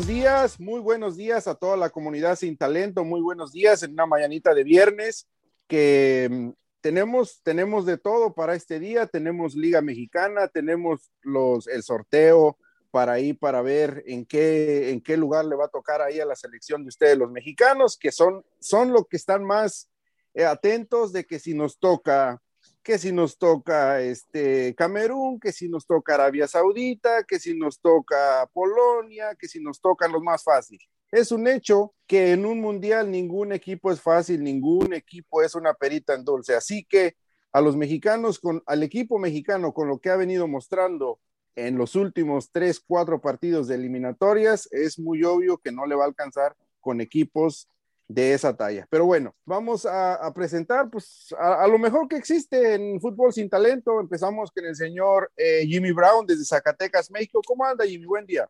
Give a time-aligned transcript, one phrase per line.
[0.00, 3.92] buenos días, muy buenos días a toda la comunidad sin talento, muy buenos días en
[3.92, 5.28] una mañanita de viernes
[5.68, 6.50] que mm,
[6.80, 12.56] tenemos, tenemos de todo para este día, tenemos Liga Mexicana, tenemos los, el sorteo
[12.90, 16.24] para ir para ver en qué, en qué lugar le va a tocar ahí a
[16.24, 19.90] la selección de ustedes los mexicanos, que son, son los que están más
[20.32, 22.40] eh, atentos de que si nos toca
[22.82, 27.80] que si nos toca este Camerún, que si nos toca Arabia Saudita, que si nos
[27.80, 30.88] toca Polonia, que si nos tocan los más fáciles.
[31.10, 35.74] Es un hecho que en un mundial ningún equipo es fácil, ningún equipo es una
[35.74, 36.54] perita en dulce.
[36.54, 37.16] Así que
[37.52, 41.20] a los mexicanos, con, al equipo mexicano, con lo que ha venido mostrando
[41.56, 46.04] en los últimos tres, cuatro partidos de eliminatorias, es muy obvio que no le va
[46.04, 47.68] a alcanzar con equipos
[48.10, 48.86] de esa talla.
[48.90, 54.00] Pero bueno, vamos a, presentar pues a, lo mejor que existe en fútbol sin talento.
[54.00, 57.40] Empezamos con el señor eh, Jimmy Brown desde Zacatecas, México.
[57.46, 58.06] ¿Cómo anda Jimmy?
[58.06, 58.48] Buen día.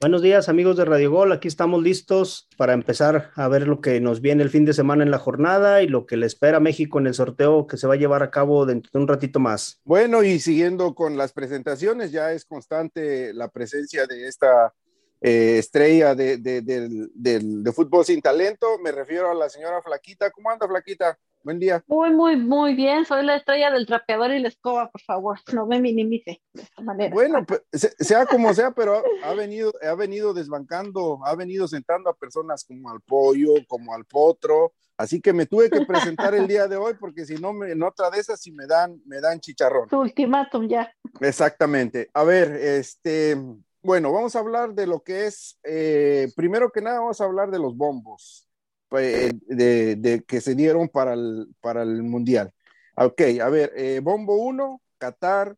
[0.00, 4.00] Buenos días amigos de Radio Gol, aquí estamos listos para empezar a ver lo que
[4.00, 6.60] nos viene el fin de semana en la jornada y lo que le espera a
[6.60, 9.40] México en el sorteo que se va a llevar a cabo dentro de un ratito
[9.40, 9.78] más.
[9.84, 14.72] Bueno, y siguiendo con las presentaciones, ya es constante la presencia de esta
[15.20, 18.78] eh, estrella de, de, fútbol sin talento.
[18.82, 20.30] Me refiero a la señora Flaquita.
[20.30, 21.18] ¿Cómo anda, Flaquita?
[21.42, 21.82] Buen día.
[21.86, 23.06] Muy, muy, muy bien.
[23.06, 25.38] Soy la estrella del trapeador y la escoba, por favor.
[25.52, 27.14] No me minimice de esa manera.
[27.14, 27.62] Bueno, pues,
[27.98, 32.90] sea como sea, pero ha venido, ha venido desbancando, ha venido sentando a personas como
[32.90, 34.72] al pollo, como al potro.
[34.98, 37.82] Así que me tuve que presentar el día de hoy porque si no, me, en
[37.82, 39.88] otra de esas, si me dan, me dan chicharrón.
[39.88, 40.92] Tu ultimátum ya.
[41.20, 42.10] Exactamente.
[42.12, 43.34] A ver, este,
[43.82, 47.50] bueno, vamos a hablar de lo que es, eh, primero que nada, vamos a hablar
[47.50, 48.48] de los bombos
[48.88, 52.52] pues, de, que se dieron para el, para el Mundial.
[52.96, 55.56] Ok, a ver, eh, bombo 1, Qatar,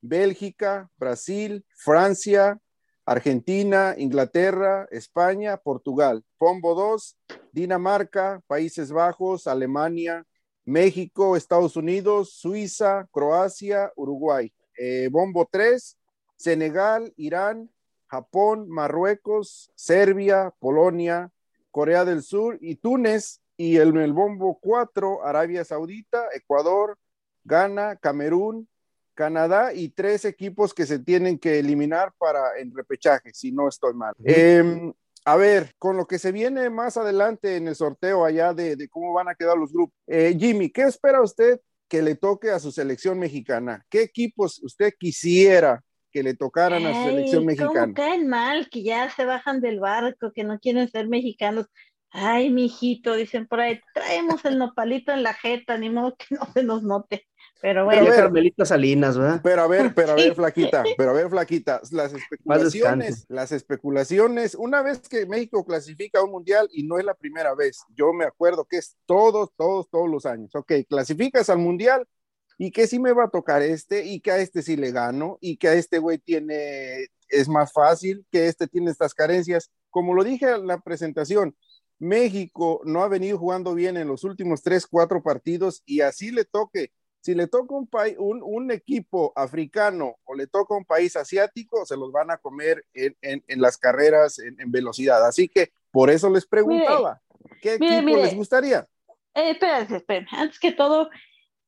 [0.00, 2.60] Bélgica, Brasil, Francia,
[3.04, 6.22] Argentina, Inglaterra, España, Portugal.
[6.38, 7.18] Bombo 2,
[7.52, 10.24] Dinamarca, Países Bajos, Alemania,
[10.64, 14.52] México, Estados Unidos, Suiza, Croacia, Uruguay.
[14.76, 15.97] Eh, bombo 3,
[16.38, 17.70] Senegal, Irán,
[18.06, 21.30] Japón, Marruecos, Serbia, Polonia,
[21.70, 23.42] Corea del Sur y Túnez.
[23.56, 26.96] Y en el, bombo 4, Arabia Saudita, Ecuador,
[27.42, 28.68] Ghana, Camerún,
[29.14, 33.94] Canadá y tres equipos que se tienen que eliminar para el repechaje, si no estoy
[33.94, 34.14] mal.
[34.22, 34.92] Em,
[35.24, 39.12] a ver, con lo que se viene más adelante en el sorteo allá de, cómo
[39.12, 39.96] van a quedar los grupos.
[40.06, 43.84] Eh, Jimmy, ¿qué espera usted que le toque a su selección mexicana?
[43.90, 47.80] ¿Qué equipos usted quisiera que le tocaran a su selección mexicana.
[47.80, 51.66] ¿Cómo caen mal, que ya se bajan del barco, que no quieren ser mexicanos.
[52.10, 56.52] Ay, mijito, dicen por ahí, traemos el nopalito en la jeta, ni modo que no
[56.52, 57.26] se nos note.
[57.60, 58.02] Pero bueno.
[58.04, 59.40] Pero Carmelita Salinas, ¿verdad?
[59.42, 64.54] Pero a ver, pero a ver, flaquita, pero a ver, flaquita, las especulaciones, las especulaciones,
[64.54, 68.12] una vez que México clasifica a un mundial, y no es la primera vez, yo
[68.12, 72.06] me acuerdo que es todos, todos, todos los años, ok, clasificas al mundial,
[72.58, 75.38] y que sí me va a tocar este y que a este sí le gano
[75.40, 79.70] y que a este güey tiene, es más fácil, que este tiene estas carencias.
[79.90, 81.56] Como lo dije en la presentación,
[82.00, 86.44] México no ha venido jugando bien en los últimos tres, cuatro partidos y así le
[86.44, 86.90] toque.
[87.20, 91.96] Si le toca un, un, un equipo africano o le toca un país asiático, se
[91.96, 95.24] los van a comer en, en, las carreras en, velocidad.
[95.26, 97.20] Así que por eso les preguntaba,
[97.60, 98.86] ¿qué equipo les gustaría?
[99.34, 101.10] Eh, espérense, Antes que todo,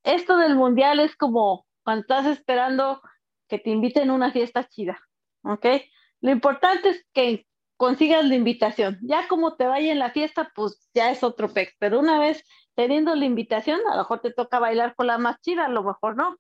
[0.03, 3.01] esto del mundial es como cuando estás esperando
[3.49, 4.99] que te inviten a una fiesta chida,
[5.43, 5.67] ¿ok?
[6.21, 7.47] Lo importante es que
[7.77, 8.99] consigas la invitación.
[9.03, 11.75] Ya como te vaya en la fiesta, pues ya es otro pec.
[11.79, 12.45] Pero una vez
[12.75, 15.83] teniendo la invitación, a lo mejor te toca bailar con la más chida, a lo
[15.83, 16.37] mejor no.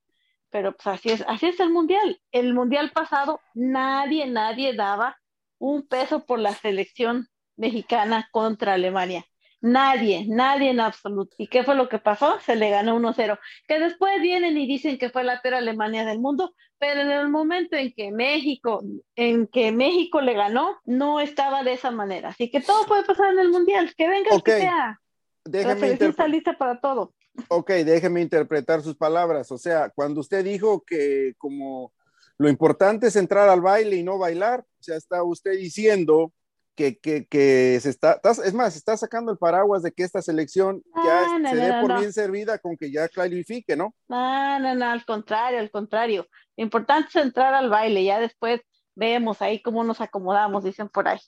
[0.50, 2.20] Pero pues así es, así es el mundial.
[2.30, 5.16] El mundial pasado, nadie, nadie daba
[5.58, 9.24] un peso por la selección mexicana contra Alemania.
[9.62, 11.34] Nadie, nadie en absoluto.
[11.38, 12.40] ¿Y qué fue lo que pasó?
[12.40, 13.38] Se le ganó 1-0.
[13.68, 17.28] Que después vienen y dicen que fue la peor Alemania del mundo, pero en el
[17.28, 18.82] momento en que México,
[19.16, 22.30] en que México le ganó, no estaba de esa manera.
[22.30, 23.92] Así que todo puede pasar en el Mundial.
[23.96, 24.98] Que venga que sea.
[25.44, 27.12] Déjeme la está lista para todo.
[27.48, 29.52] Ok, déjeme interpretar sus palabras.
[29.52, 31.92] O sea, cuando usted dijo que como
[32.38, 36.32] lo importante es entrar al baile y no bailar, o sea, está usted diciendo
[36.80, 41.56] que, se está, es más, está sacando el paraguas de que esta selección ya se
[41.56, 43.94] dé por bien servida con que ya clarifique, ¿no?
[44.08, 46.26] No, no, no, al contrario, al contrario.
[46.56, 48.60] Lo importante es entrar al baile, ya después
[48.94, 51.20] vemos ahí cómo nos acomodamos, dicen por ahí.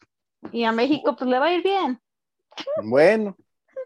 [0.51, 2.01] Y a México pues le va a ir bien.
[2.83, 3.37] Bueno.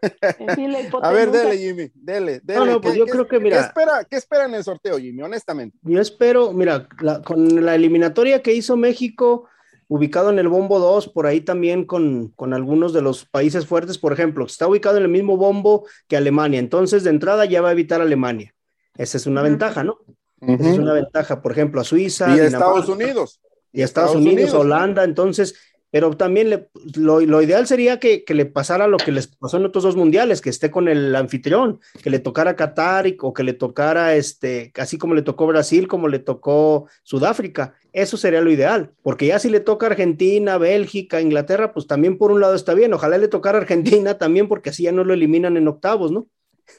[1.01, 2.59] a ver, dele, Jimmy, dele, dele.
[2.59, 3.57] No, no, pues yo creo que, mira.
[3.57, 5.77] ¿qué espera, ¿Qué espera en el sorteo, Jimmy, honestamente?
[5.81, 6.87] Yo espero, mira,
[7.25, 9.47] con la eliminatoria que hizo México,
[9.87, 13.97] ubicado en el bombo 2, por ahí también con, con, algunos de los países fuertes,
[13.97, 17.69] por ejemplo, está ubicado en el mismo bombo que Alemania, entonces de entrada ya va
[17.69, 18.53] a evitar Alemania.
[18.97, 19.99] Esa es una ventaja, ¿no?
[20.41, 22.35] Esa es una ventaja, por ejemplo, a Suiza.
[22.35, 23.39] Y a Estados Unidos.
[23.71, 25.55] Y a Estados, Unidos, Holanda, entonces
[25.97, 29.95] pero también lo, ideal sería que, le pasara lo que les pasó en otros dos
[29.95, 34.71] mundiales, que esté con el anfitrión, que le tocara Qatar o que le tocara, este,
[34.75, 37.73] así como le tocó Brasil, como le tocó Sudáfrica.
[37.93, 42.31] Eso sería lo ideal, porque ya si le toca Argentina, Bélgica, Inglaterra, pues también por
[42.31, 42.93] un lado está bien.
[42.93, 46.27] Ojalá le tocara Argentina también, porque así ya no lo eliminan en octavos, ¿no?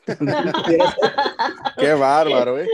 [1.76, 2.68] Qué bárbaro, ¿eh?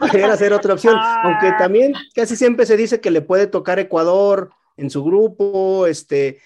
[0.00, 4.50] Podría ser otra opción, aunque también casi siempre se dice que le puede tocar Ecuador
[4.78, 6.38] en su grupo, este,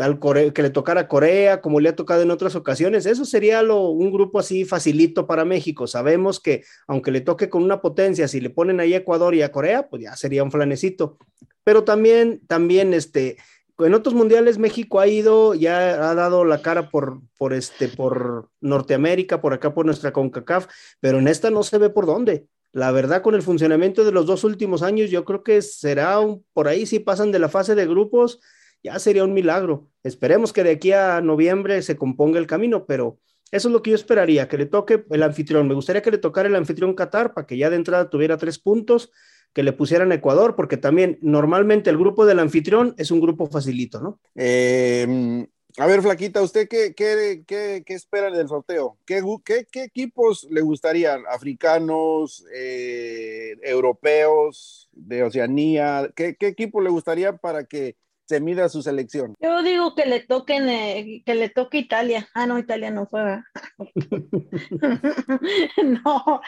[0.00, 0.20] al
[0.52, 3.06] que le tocara Corea, como le ha tocado en otras ocasiones.
[3.06, 5.86] Eso sería lo, un grupo así facilito para México.
[5.86, 9.42] Sabemos que aunque le toque con una potencia, si le ponen ahí a Ecuador y
[9.42, 11.18] a Corea, pues ya sería un flanecito.
[11.64, 13.36] Pero también, también, este,
[13.78, 18.50] en otros mundiales México ha ido, ya ha dado la cara por, por, este, por
[18.60, 20.66] Norteamérica, por acá por nuestra CONCACAF,
[21.00, 22.46] pero en esta no se ve por dónde.
[22.74, 26.18] La verdad, con el funcionamiento de los dos últimos años, yo creo que será
[26.52, 28.40] por ahí si pasan de la fase de grupos,
[28.82, 29.88] ya sería un milagro.
[30.02, 33.20] Esperemos que de aquí a noviembre se componga el camino, pero
[33.52, 35.68] eso es lo que yo esperaría, que le toque el anfitrión.
[35.68, 38.58] Me gustaría que le tocara el anfitrión Qatar para que ya de entrada tuviera tres
[38.58, 39.12] puntos,
[39.52, 44.00] que le pusieran Ecuador, porque también normalmente el grupo del anfitrión es un grupo facilito,
[44.00, 44.18] ¿no?
[44.34, 48.96] Eh, a ver, Flaquita, ¿usted qué, qué, qué, espera del sorteo?
[49.04, 51.24] ¿Qué, qué, equipos le gustarían?
[51.28, 56.12] ¿Africanos, eh, europeos, de Oceanía?
[56.14, 59.34] ¿Qué, equipo le gustaría para que se mida su selección?
[59.40, 62.28] Yo digo que le toquen, eh, que le toque Italia.
[62.34, 63.42] Ah, no, Italia no fue.
[65.82, 66.40] no,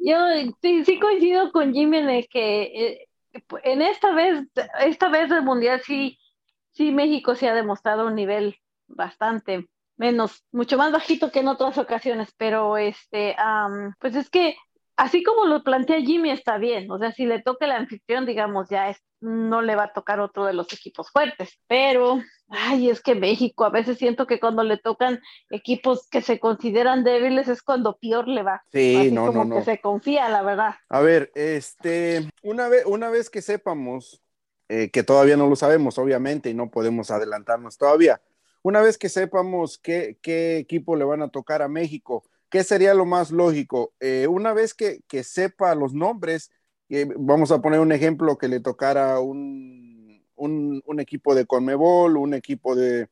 [0.00, 0.16] yo
[0.60, 3.08] sí, sí, coincido con Jimmy en que eh,
[3.62, 4.44] en esta vez,
[4.80, 6.18] esta vez del Mundial sí,
[6.72, 8.56] sí México se ha demostrado un nivel
[8.94, 9.66] bastante
[9.96, 13.36] menos, mucho más bajito que en otras ocasiones, pero este,
[14.00, 14.56] pues es que
[14.96, 18.68] así como lo plantea Jimmy está bien, o sea, si le toca el anfitrión, digamos,
[18.68, 23.00] ya es, no le va a tocar otro de los equipos fuertes, pero, ay, es
[23.00, 27.62] que México, a veces siento que cuando le tocan equipos que se consideran débiles es
[27.62, 28.62] cuando peor le va.
[28.72, 30.74] Sí, no, como no, que se confía, la verdad.
[30.88, 34.20] A ver, este, una vez, una vez que sepamos,
[34.68, 38.20] eh, que todavía no lo sabemos, obviamente, y no podemos adelantarnos todavía,
[38.62, 40.16] una vez que sepamos qué,
[40.58, 43.92] equipo le van a tocar a México, ¿qué sería lo más lógico?
[44.00, 46.50] Eh, una vez que, sepa los nombres,
[46.88, 50.22] eh, vamos a poner un ejemplo que le tocara un,
[50.98, 53.08] equipo de Conmebol, un equipo de,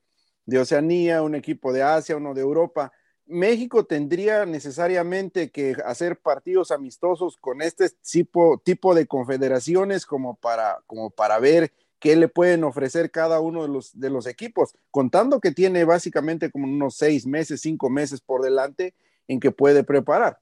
[0.58, 2.92] Oceanía, un equipo de Asia, uno de Europa.
[3.26, 10.80] México tendría necesariamente que hacer partidos amistosos con este tipo, tipo de confederaciones como para,
[10.86, 15.38] como para ver qué le pueden ofrecer cada uno de los, de los equipos, contando
[15.38, 18.94] que tiene básicamente como unos seis meses, cinco meses por delante
[19.28, 20.40] en que puede preparar,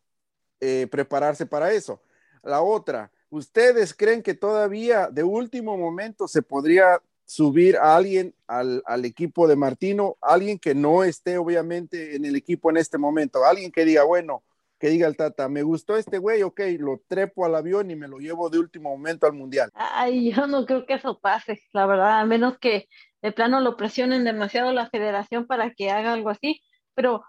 [0.60, 2.00] eh, prepararse para eso.
[2.42, 8.82] La otra, ¿ustedes creen que todavía de último momento se podría subir a alguien al,
[8.86, 13.44] al, equipo de Martino, alguien que no esté obviamente en el equipo en este momento,
[13.44, 14.42] alguien que diga, bueno,
[14.78, 18.08] que diga el Tata, me gustó este güey, ok, lo trepo al avión y me
[18.08, 19.70] lo llevo de último momento al mundial.
[19.74, 22.88] Ay, yo no creo que eso pase, la verdad, a menos que
[23.22, 26.62] de plano lo presionen demasiado la federación para que haga algo así.
[26.94, 27.24] Pero,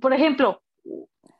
[0.00, 0.62] por ejemplo,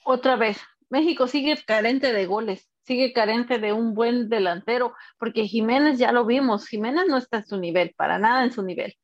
[0.04, 5.98] otra vez, México sigue carente de goles, sigue carente de un buen delantero, porque Jiménez
[5.98, 8.94] ya lo vimos, Jiménez no está en su nivel, para nada en su nivel.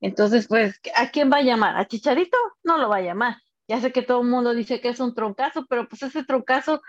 [0.00, 1.76] Entonces, pues, ¿a quién va a llamar?
[1.76, 2.36] ¿A Chicharito?
[2.62, 3.36] No lo va a llamar.
[3.68, 6.82] Ya sé que todo el mundo dice que es un troncazo, pero pues ese troncazo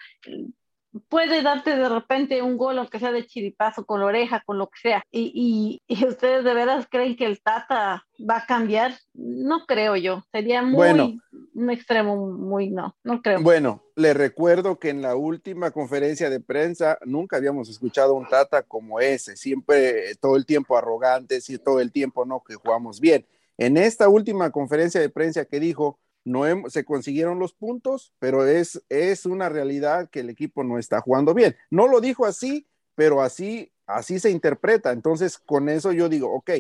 [1.10, 4.68] puede darte de repente un gol, aunque sea de chiripazo, con la oreja, con lo
[4.68, 5.04] que sea.
[5.12, 8.94] Y, y, ustedes de veras creen que el Tata va a cambiar?
[9.14, 10.24] No creo yo.
[10.32, 11.20] Sería muy
[11.54, 13.42] un extremo muy no, no creo.
[13.42, 18.64] Bueno, le recuerdo que en la última conferencia de prensa nunca habíamos escuchado un Tata
[18.64, 23.26] como ese, siempre todo el tiempo arrogante, y todo el tiempo no que jugamos bien.
[23.58, 28.84] En esta última conferencia de prensa que dijo, no se consiguieron los puntos, pero es,
[28.90, 31.56] es una realidad que el equipo no está jugando bien.
[31.70, 34.92] No lo dijo así, pero así, así se interpreta.
[34.92, 36.52] Entonces, con eso yo digo, ok,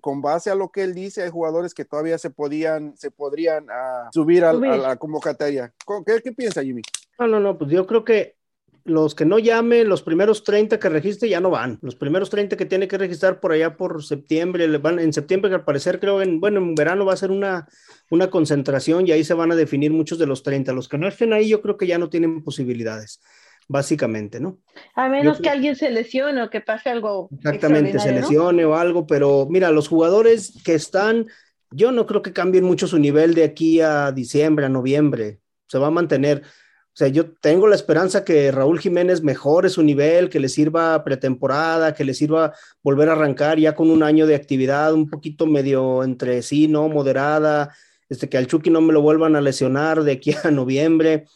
[0.00, 3.66] con base a lo que él dice, hay jugadores que todavía se podían, se podrían
[3.70, 5.72] ah, subir, a, la convocatoria.
[6.04, 6.82] ¿Qué, ¿Qué piensa Jimmy?
[7.18, 8.36] No, no, no, pues yo creo que
[8.86, 11.78] los que no llamen, los primeros 30 que registre ya no van.
[11.82, 15.64] Los primeros 30 que tiene que registrar por allá por septiembre, van, en septiembre al
[15.64, 17.68] parecer creo, en, bueno, en verano va a ser una,
[18.10, 20.72] una concentración y ahí se van a definir muchos de los 30.
[20.72, 23.20] Los que no estén ahí yo creo que ya no tienen posibilidades.
[23.68, 24.58] básicamente, ¿no?
[24.94, 27.28] A menos que alguien se lesione o que pase algo.
[27.36, 31.26] Exactamente, se lesione o algo, pero mira, los jugadores que están,
[31.70, 35.78] yo no creo que cambien mucho su nivel de aquí a diciembre, a noviembre, se
[35.78, 36.42] va a mantener.
[36.96, 41.04] O sea, yo tengo la esperanza que Raúl Jiménez mejore su nivel, que le sirva
[41.04, 45.44] pretemporada, que le sirva volver a arrancar ya con un año de actividad, un poquito
[45.44, 46.88] medio entre sí, ¿no?
[46.88, 47.76] Moderada,
[48.08, 51.26] este, que al Chucky no me lo vuelvan a lesionar de aquí a noviembre,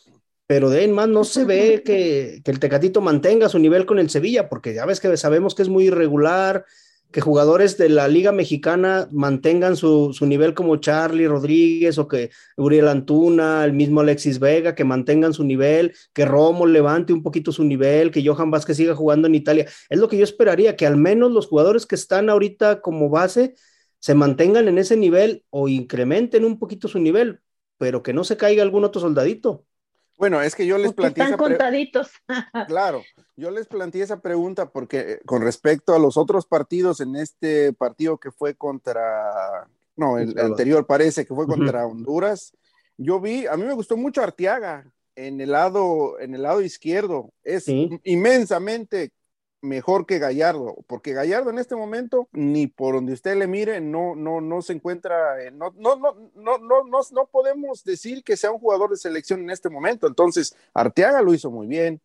[0.46, 3.98] pero de en más no se ve que, que el Tecatito mantenga su nivel con
[3.98, 6.64] el Sevilla, porque ya ves que sabemos que es muy irregular,
[7.10, 12.88] que jugadores de la Liga Mexicana mantengan su, nivel como Charlie Rodríguez o que Uriel
[12.88, 17.64] Antuna, el mismo Alexis Vega, que mantengan su nivel, que Romo levante un poquito su
[17.64, 19.66] nivel, que Johan Vázquez siga jugando en Italia.
[19.88, 23.54] Es lo que yo esperaría, que al menos los jugadores que están ahorita como base
[23.98, 27.40] se mantengan en ese nivel o incrementen un poquito su nivel,
[27.78, 29.66] pero que no se caiga algún otro soldadito.
[30.20, 31.24] Bueno, es que yo les planteé.
[31.24, 32.10] Están contaditos.
[32.68, 33.02] claro,
[33.36, 37.72] yo les planteé esa pregunta porque eh, con respecto a los otros partidos, en este
[37.72, 39.66] partido que fue contra.
[39.96, 42.52] No, el, anterior parece que fue contra Honduras.
[42.98, 44.84] Yo vi, a mí me gustó mucho Arteaga
[45.16, 47.32] en el lado, en el lado izquierdo.
[47.42, 49.12] Es inmensamente
[49.62, 54.14] mejor que Gallardo, porque Gallardo en este momento, ni por donde usted le mire, no,
[54.14, 58.50] no, no se encuentra, no, no, no, no, no, no, no podemos decir que sea
[58.50, 60.06] un jugador de selección en este momento.
[60.06, 62.00] Entonces, Arteaga lo hizo muy bien.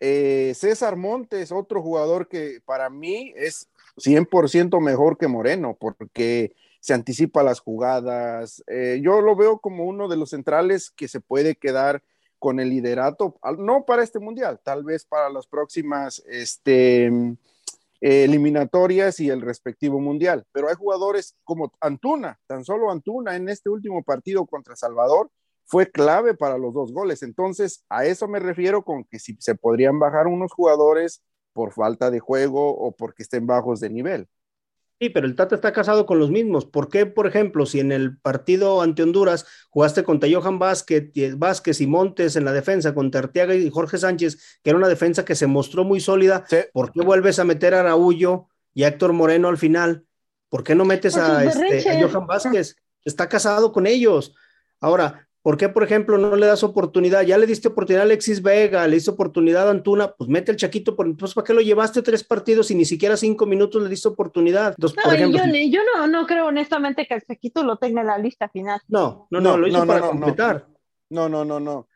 [0.00, 6.94] Eh, César Montes, otro jugador que para mí es 100% mejor que Moreno, porque se
[6.94, 8.64] anticipa las jugadas.
[8.66, 12.02] Eh, yo lo veo como uno de los centrales que se puede quedar
[12.40, 17.36] con el liderato, no para este mundial, tal vez para las próximas este,
[18.00, 20.44] eliminatorias y el respectivo mundial.
[20.50, 25.30] Pero hay jugadores como Antuna, tan solo Antuna en este último partido contra Salvador
[25.70, 27.22] fue clave para los dos goles.
[27.22, 32.10] Entonces, a eso me refiero con que si se podrían bajar unos jugadores por falta
[32.10, 34.28] de juego o porque estén bajos de nivel.
[35.00, 36.66] Sí, pero el Tata está casado con los mismos.
[36.66, 41.80] ¿Por qué, por ejemplo, si en el partido ante Honduras jugaste contra Johan Vázquez, Vázquez
[41.80, 45.34] y Montes en la defensa, contra Arteaga y Jorge Sánchez, que era una defensa que
[45.34, 49.48] se mostró muy sólida, ¿por qué vuelves a meter a Raúllo y a Héctor Moreno
[49.48, 50.04] al final?
[50.50, 52.76] ¿Por qué no metes a, este, a Johan Vázquez?
[53.02, 54.34] Está casado con ellos.
[54.80, 57.22] Ahora, ¿Por qué, por ejemplo, no le das oportunidad?
[57.22, 60.58] Ya le diste oportunidad a Alexis Vega, le diste oportunidad a Antuna, pues mete el
[60.58, 63.88] Chaquito, por, entonces, ¿para qué lo llevaste tres partidos y ni siquiera cinco minutos le
[63.88, 64.74] diste oportunidad?
[64.76, 68.80] no, yo, no, no, creo honestamente que el Chaquito lo tenga en la lista final.
[68.88, 70.66] No, no, no, lo hizo para completar.
[71.08, 71.88] No, no, no, no.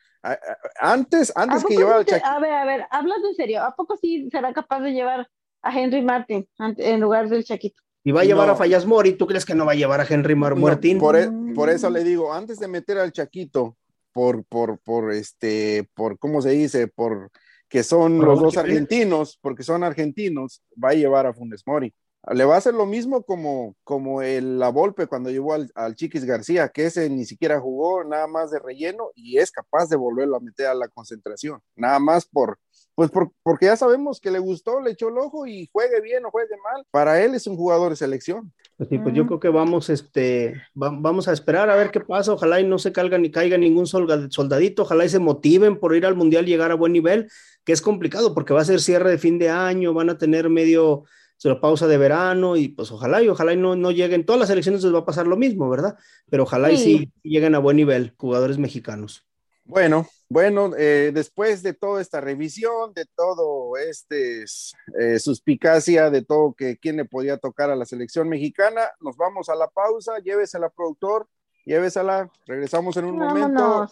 [0.80, 2.26] Antes, antes que llevar al Chaquito.
[2.26, 5.28] A ver, a ver, hablando en serio, ¿a poco sí será capaz de llevar
[5.60, 7.82] a Henry Martin en lugar del Chaquito?
[8.06, 10.06] Y va a llevar a Fallas Mori, ¿tú crees que no va a llevar a
[10.06, 10.98] Henry Mar Martín?
[10.98, 13.78] por, e, por, eso le digo, antes de meter al Chaquito,
[14.12, 16.86] por, por, por este, por, ¿cómo se dice?
[16.86, 17.30] Por
[17.66, 21.92] que son los dos argentinos, porque son argentinos, va a llevar a Funes Mori.
[22.32, 25.94] Le va a hacer lo mismo como, como el, la Volpe cuando llevó al, al,
[25.94, 29.96] Chiquis García, que ese ni siquiera jugó, nada más de relleno, y es capaz de
[29.96, 32.58] volverlo a meter a la concentración, nada más por,
[32.94, 33.10] pues
[33.42, 36.54] porque ya sabemos que le gustó, le echó el ojo y juegue bien o juegue
[36.62, 36.84] mal.
[36.92, 38.52] Para él es un jugador de selección.
[38.76, 42.32] Pues sí, pues yo creo que vamos, este, vamos a esperar a ver qué pasa.
[42.32, 44.82] Ojalá y no se caiga ni caiga ningún soldadito.
[44.82, 47.28] Ojalá y se motiven por ir al mundial y llegar a buen nivel,
[47.64, 50.48] que es complicado porque va a ser cierre de fin de año, van a tener
[50.48, 51.04] medio
[51.48, 54.24] la pausa de verano y pues ojalá y ojalá y no, no lleguen.
[54.24, 55.96] Todas las elecciones les va a pasar lo mismo, ¿verdad?
[56.30, 59.26] Pero ojalá y sí lleguen a buen nivel jugadores mexicanos.
[59.66, 66.52] Bueno, bueno, eh, después de toda esta revisión, de todo este eh, suspicacia, de todo
[66.52, 70.68] que quién le podía tocar a la selección mexicana, nos vamos a la pausa, llévesela
[70.68, 71.28] productor,
[71.64, 73.88] llévesela, regresamos en un momento.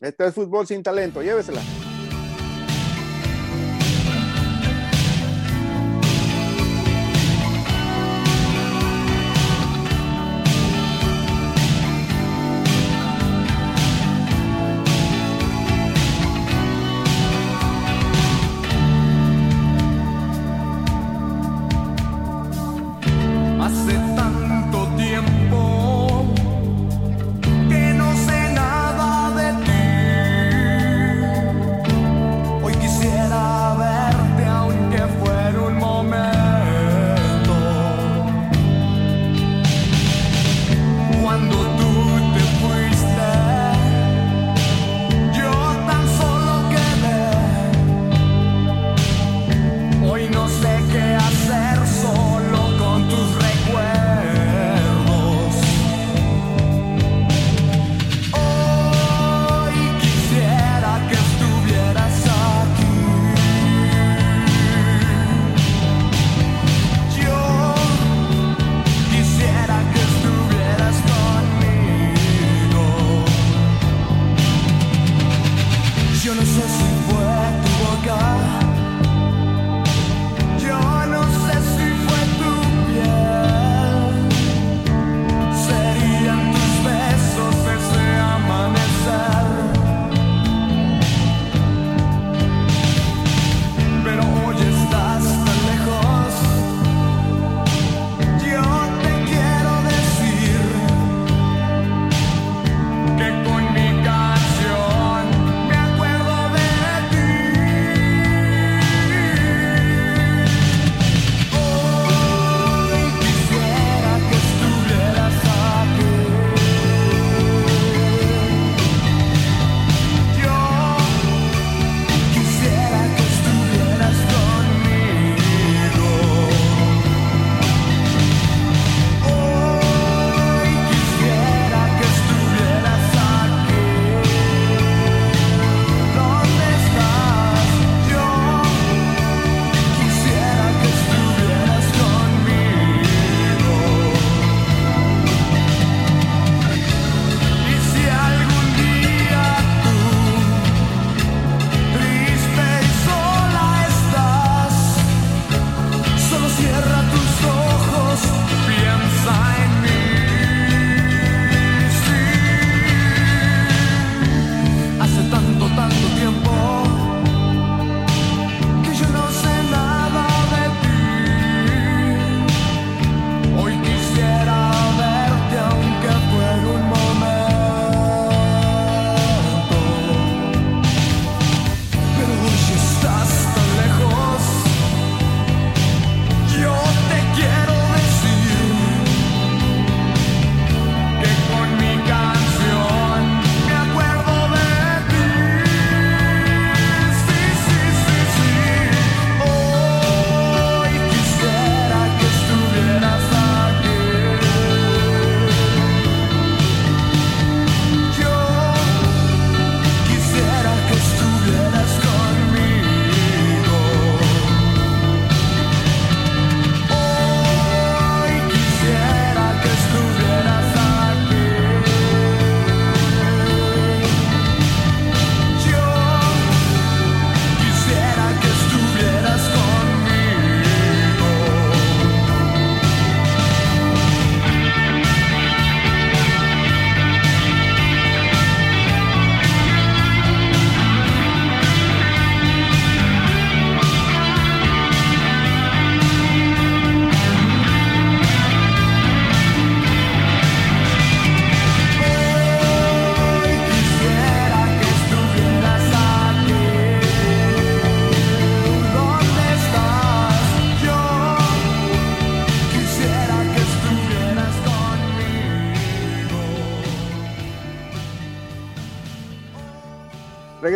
[0.00, 1.62] Este es fútbol sin talento, llévesela.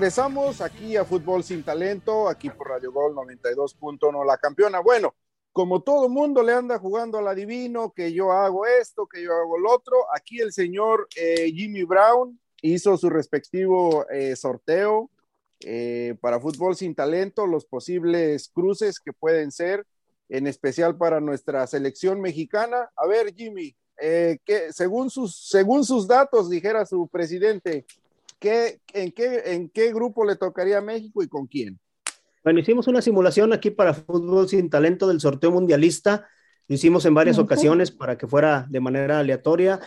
[0.01, 4.81] Regresamos aquí a Fútbol Sin Talento, aquí por Radio Gol 92.1, la campeona.
[4.81, 5.15] Bueno,
[5.53, 9.59] como todo mundo le anda jugando al adivino, que yo hago esto, que yo hago
[9.59, 15.11] lo otro, aquí el señor eh, Jimmy Brown hizo su respectivo eh, sorteo
[15.67, 19.87] eh, para Fútbol Sin Talento, los posibles cruces que pueden ser,
[20.31, 22.91] en especial para nuestra selección mexicana.
[22.97, 27.85] A ver, Jimmy, que según, sus, según sus datos, dijera su presidente,
[28.41, 31.79] ¿qué, en, qué, ¿en qué grupo le tocaría a México y con quién?
[32.43, 36.27] Bueno, hicimos una simulación aquí para Fútbol Sin Talento del sorteo mundialista.
[36.67, 39.81] Lo hicimos en varias ocasiones para que fuera de manera aleatoria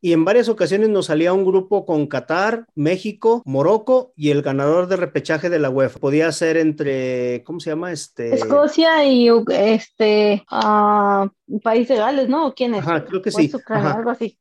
[0.00, 4.86] y en varias ocasiones nos salía un grupo con Qatar, México, Morocco y el ganador
[4.86, 5.98] de repechaje de la UEFA.
[5.98, 7.92] Podía ser entre, ¿cómo se llama?
[7.92, 8.34] Este...
[8.34, 11.28] Escocia y este uh,
[11.60, 12.54] País de Gales, ¿no?
[12.54, 12.80] ¿Quién es?
[12.80, 13.50] Ajá, creo que sí.
[13.68, 14.38] algo así.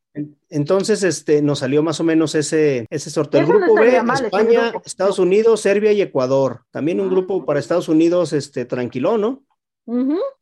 [0.49, 3.41] Entonces, este, nos salió más o menos ese, ese sorteo.
[3.41, 6.61] El grupo B, España, Estados Unidos, Serbia y Ecuador.
[6.71, 9.43] También un grupo para Estados Unidos, este, tranquilo, ¿no?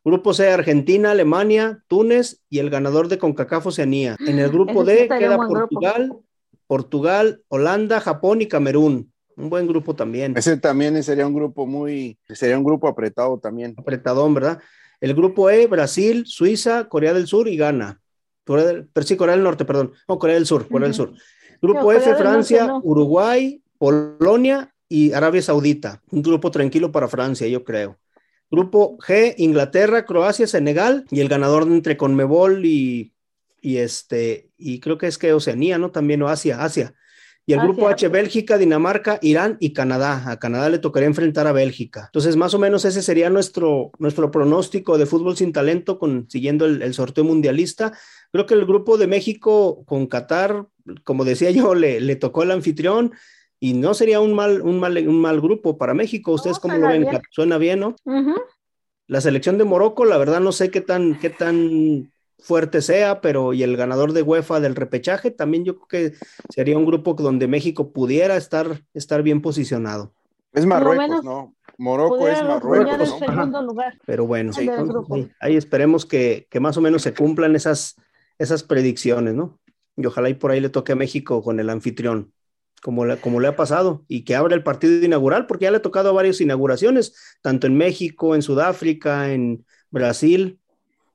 [0.03, 4.15] Grupo C, Argentina, Alemania, Túnez y el ganador de CONCACAF Oceanía.
[4.19, 6.13] En el grupo D queda Portugal,
[6.67, 9.11] Portugal, Holanda, Japón y Camerún.
[9.37, 10.35] Un buen grupo también.
[10.35, 13.75] Ese también sería un grupo muy, sería un grupo apretado también.
[13.77, 14.59] Apretadón, ¿verdad?
[14.99, 17.99] El grupo E, Brasil, Suiza, Corea del Sur y Ghana.
[18.45, 19.93] pero sí, Corea del Norte, perdón.
[20.07, 21.13] No, Corea del Sur, Corea del Sur.
[21.61, 26.01] Grupo F, Francia, Uruguay, Polonia y Arabia Saudita.
[26.11, 27.97] Un grupo tranquilo para Francia, yo creo.
[28.51, 33.13] Grupo G, Inglaterra, Croacia, Senegal y el ganador entre Conmebol y,
[33.61, 35.91] y este, y creo que es que Oceanía, ¿no?
[35.91, 36.93] También o Asia, Asia.
[37.47, 40.31] Y el grupo H, Bélgica, Dinamarca, Irán y Canadá.
[40.31, 42.05] A Canadá le tocaría enfrentar a Bélgica.
[42.07, 46.65] Entonces, más o menos ese sería nuestro, nuestro pronóstico de fútbol sin talento, con, siguiendo
[46.65, 47.93] el, sorteo mundialista.
[48.31, 50.65] Creo que el grupo de México con Qatar,
[51.03, 53.13] como decía yo, le, le tocó el anfitrión
[53.59, 56.31] y no sería un mal, un mal, un mal grupo para México.
[56.33, 57.07] ¿Ustedes cómo lo ven?
[57.31, 57.95] Suena bien, ¿no?
[59.07, 63.53] La selección de Morocco, la verdad no sé qué tan, qué tan fuerte sea, pero
[63.53, 66.17] y el ganador de UEFA del repechaje, también yo creo que
[66.49, 70.13] sería un grupo donde México pudiera estar, estar bien posicionado.
[70.53, 71.53] Es Marruecos, ¿no?
[71.77, 73.15] Morocco es Marruecos.
[74.05, 74.51] Pero bueno,
[75.39, 77.95] ahí, esperemos que, que, más o menos se cumplan esas,
[78.39, 79.59] esas predicciones, ¿no?
[79.97, 82.31] Y ojalá y por ahí le toque a México con el anfitrión
[82.85, 85.81] como, como le ha pasado, y que abra el partido inaugural, porque ya le ha
[85.81, 90.59] tocado varias inauguraciones, tanto en México, en Sudáfrica, en Brasil.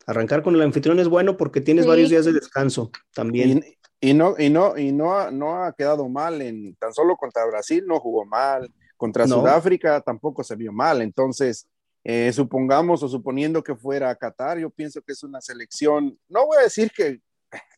[0.05, 3.65] Arrancar con el anfitrión es bueno porque tienes varios días de descanso también.
[4.01, 7.47] Y, no, y no, y no ha, no ha quedado mal en tan solo contra
[7.47, 11.03] Brasil, no jugó mal, contra Sudáfrica tampoco se vio mal.
[11.03, 11.69] Entonces,
[12.03, 16.47] eh, supongamos o suponiendo que fuera a Qatar, yo pienso que es una selección, no
[16.47, 17.21] voy a decir que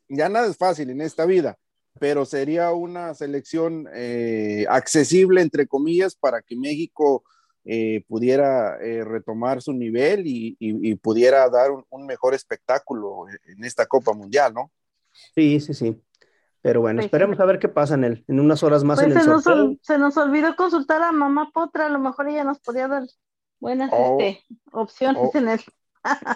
[0.08, 1.58] ya nada es fácil en esta vida,
[1.98, 7.24] pero sería una selección eh, accesible, entre comillas, para que México
[7.64, 14.12] eh, pudiera eh, retomar su nivel y, pudiera dar un, mejor espectáculo en esta Copa
[14.12, 14.70] Mundial, ¿no?
[15.34, 16.02] Sí, sí, sí.
[16.60, 19.10] Pero bueno, pues esperemos a ver qué pasa en, el, en unas horas más pues
[19.10, 22.44] en el se Nos, se nos olvidó consultar a mamá Potra, a lo mejor ella
[22.44, 23.02] nos podía dar
[23.58, 24.18] buenas oh.
[24.20, 25.38] este, opciones oh.
[25.38, 25.60] en el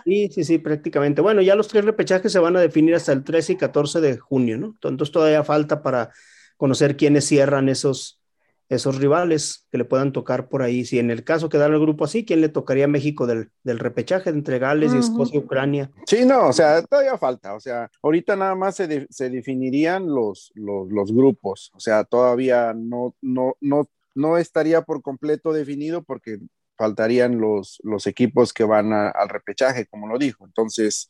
[0.04, 1.20] Sí, sí, sí, prácticamente.
[1.20, 4.18] Bueno, ya los tres repechajes se van a definir hasta el 13 y 14 de
[4.18, 4.66] junio, ¿no?
[4.66, 6.12] Entonces todavía falta para
[6.56, 8.20] conocer quiénes cierran esos,
[8.68, 10.84] esos rivales que le puedan tocar por ahí.
[10.84, 14.30] Si en el caso quedara el grupo así, ¿quién le tocaría a México del, repechaje
[14.30, 15.90] entre Gales y Escocia y Ucrania?
[16.06, 17.54] Sí, no, o sea, todavía falta.
[17.54, 21.70] O sea, ahorita nada más se, definirían los, los, los, grupos.
[21.74, 26.38] O sea, todavía no, no, no, no estaría por completo definido porque
[26.76, 30.44] faltarían los, los equipos que van al repechaje, como lo dijo.
[30.44, 31.08] Entonces,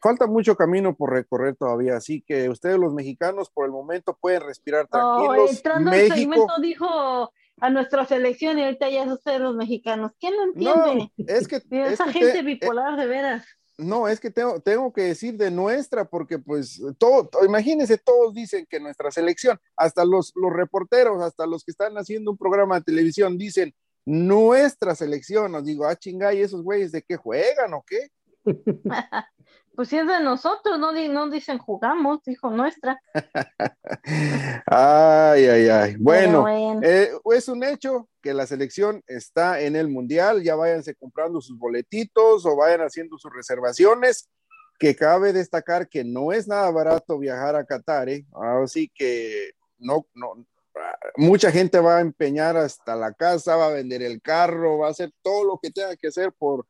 [0.00, 4.42] falta mucho camino por recorrer todavía, así que ustedes los mexicanos por el momento pueden
[4.42, 5.50] respirar tranquilos.
[5.50, 10.12] entrando México, dijo a nuestra selección y ahorita ya es ustedes los mexicanos.
[10.20, 11.10] ¿Quién lo entiende?
[11.16, 13.46] es que esa gente bipolar de veras.
[13.78, 18.66] No, es que tengo, tengo que decir de nuestra, porque pues todo, imagínense, todos dicen
[18.70, 22.84] que nuestra selección, hasta los, los reporteros, hasta los que están haciendo un programa de
[22.84, 23.74] televisión, dicen,
[24.06, 25.52] nuestra selección.
[25.52, 28.08] Nos digo, ah, chinga, ¿y esos güeyes de qué juegan o qué?
[29.74, 32.98] pues si es de nosotros, no, no dicen jugamos, dijo nuestra.
[34.66, 35.96] ay, ay, ay.
[35.98, 36.46] Bueno,
[36.82, 41.58] eh, es un hecho que la selección está en el Mundial, ya váyanse comprando sus
[41.58, 44.30] boletitos o vayan haciendo sus reservaciones,
[44.78, 48.24] que cabe destacar que no es nada barato viajar a Qatar, ¿eh?
[48.62, 50.46] así que no, no,
[51.16, 54.90] mucha gente va a empeñar hasta la casa, va a vender el carro, va a
[54.90, 56.66] hacer todo lo que tenga que hacer por,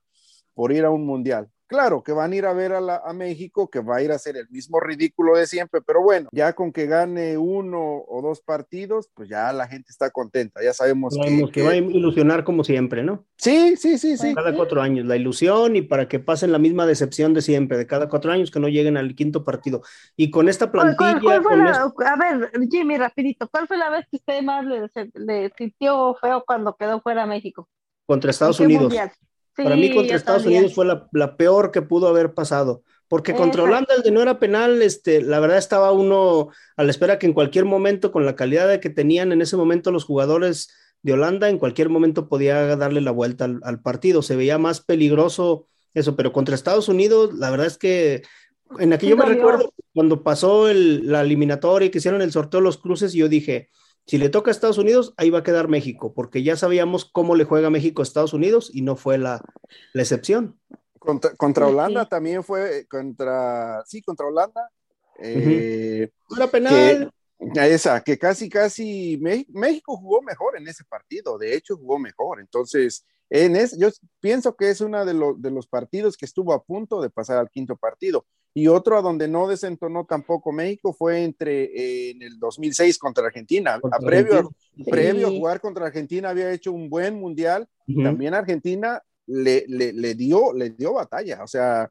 [0.54, 1.50] por ir a un mundial.
[1.68, 4.14] Claro que van a ir a ver a, a, México, que va a ir a
[4.14, 8.40] hacer el mismo ridículo de siempre, pero bueno, ya con que gane uno o dos
[8.40, 12.62] partidos, pues ya la gente está contenta, ya sabemos, que, que, va a ilusionar como
[12.62, 13.24] siempre, ¿no?
[13.36, 14.32] Sí, sí, sí, sí.
[14.32, 17.86] Cada cuatro años, la ilusión y para que pasen la misma decepción de siempre, de
[17.86, 19.82] cada cuatro años que no lleguen al quinto partido.
[20.16, 21.20] Y con esta plantilla...
[21.20, 24.88] ¿Cuál, cuál la, A ver, Jimmy, rapidito, ¿cuál fue la vez que usted más le,
[25.14, 27.68] le sintió feo cuando quedó fuera México?
[28.06, 28.84] Contra Estados Unidos.
[28.84, 29.10] Mundial?
[29.56, 33.62] Para mí contra Estados Unidos fue la, la, peor que pudo haber pasado, porque contra
[33.62, 37.26] Holanda el de no era penal, este, la verdad estaba uno a la espera que
[37.26, 40.68] en cualquier momento, con la calidad de que tenían en ese momento los jugadores
[41.02, 44.80] de Holanda, en cualquier momento podía darle la vuelta al, al partido, se veía más
[44.80, 48.22] peligroso eso, pero contra Estados Unidos, la verdad es que
[48.78, 52.64] en aquello me recuerdo cuando pasó el, la eliminatoria y que hicieron el sorteo de
[52.64, 53.70] los cruces, yo dije,
[54.06, 57.34] si le toca a Estados Unidos, ahí va a quedar México, porque ya sabíamos cómo
[57.34, 59.42] le juega México a Estados Unidos y no fue la,
[59.92, 60.58] la excepción.
[60.98, 62.10] Contra, contra Holanda sí.
[62.10, 64.70] también fue, contra, sí, contra Holanda.
[65.18, 67.12] Eh, Era penal.
[67.52, 72.40] Que, esa, que casi, casi México jugó mejor en ese partido, de hecho jugó mejor,
[72.40, 73.88] entonces en ese, yo
[74.20, 77.76] pienso que es uno de los partidos que estuvo a punto de pasar al quinto
[77.76, 78.24] partido.
[78.56, 83.26] Y otro a donde no desentonó tampoco México fue entre eh, en el 2006 contra
[83.26, 83.78] Argentina.
[83.78, 84.56] Contra a previo, Argentina.
[84.76, 84.90] Sí.
[84.90, 87.68] previo a jugar contra Argentina había hecho un buen mundial.
[87.86, 88.04] Uh -huh.
[88.04, 91.44] También Argentina le, le, le, dio, le dio batalla.
[91.44, 91.90] O sea,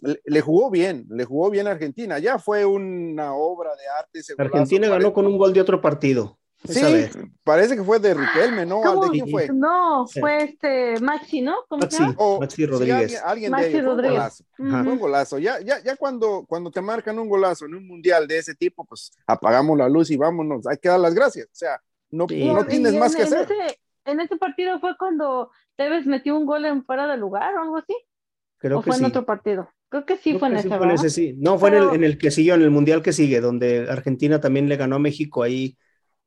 [0.00, 2.18] le, le, jugó bien, le jugó bien a Argentina.
[2.18, 4.42] Ya fue una obra de arte.
[4.42, 6.36] Argentina ganó con un gol de otro partido.
[6.64, 7.08] Sí,
[7.42, 8.80] parece que fue de Riquelme, ¿no?
[9.00, 9.48] ¿De quién fue?
[9.52, 11.56] No, fue este Maxi, ¿no?
[11.68, 13.10] ¿Cómo Maxi, o, Maxi Rodríguez.
[13.10, 14.44] Sí, alguien, alguien Maxi de ellos, Rodríguez.
[14.56, 14.84] Fue un golazo.
[14.84, 15.38] Fue un golazo.
[15.38, 18.84] Ya, ya, ya cuando, cuando te marcan un golazo en un mundial de ese tipo,
[18.84, 20.66] pues apagamos la luz y vámonos.
[20.68, 21.46] Hay que dar las gracias.
[21.46, 22.44] O sea, no, sí.
[22.44, 23.38] no tienes y más en, que hacer.
[23.38, 27.54] En ese, en ese partido fue cuando Tevez metió un gol en fuera de lugar
[27.56, 27.96] o algo así.
[28.58, 29.04] Creo ¿O que fue sí.
[29.04, 29.68] en otro partido?
[29.88, 31.34] Creo que sí Creo fue en ese, fue en ese, sí.
[31.36, 31.88] No, fue Pero...
[31.88, 34.76] en, el, en el que siguió, en el mundial que sigue, donde Argentina también le
[34.76, 35.76] ganó a México ahí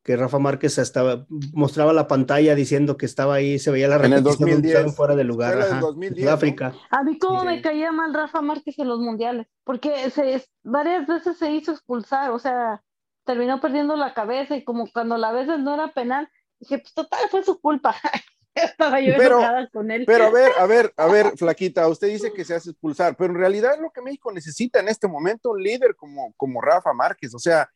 [0.06, 4.50] que Rafa Márquez estaba, mostraba la pantalla diciendo que estaba ahí, se veía la repetición
[4.50, 6.70] en el 2010, fuera de lugar, Ajá, 2010, Sudáfrica.
[6.70, 6.80] ¿no?
[6.92, 7.48] A mí cómo sí.
[7.48, 12.30] me caía mal Rafa Márquez en los mundiales, porque se, varias veces se hizo expulsar,
[12.30, 12.84] o sea,
[13.26, 17.22] terminó perdiendo la cabeza y como cuando la veces no era penal, dije, pues total,
[17.32, 17.96] fue su culpa.
[18.54, 20.04] Estaba yo pero, enojada con él.
[20.06, 23.34] Pero a ver, a ver, a ver, Flaquita, usted dice que se hace expulsar, pero
[23.34, 26.94] en realidad es lo que México necesita en este momento, un líder como, como Rafa
[26.94, 27.68] Márquez, o sea,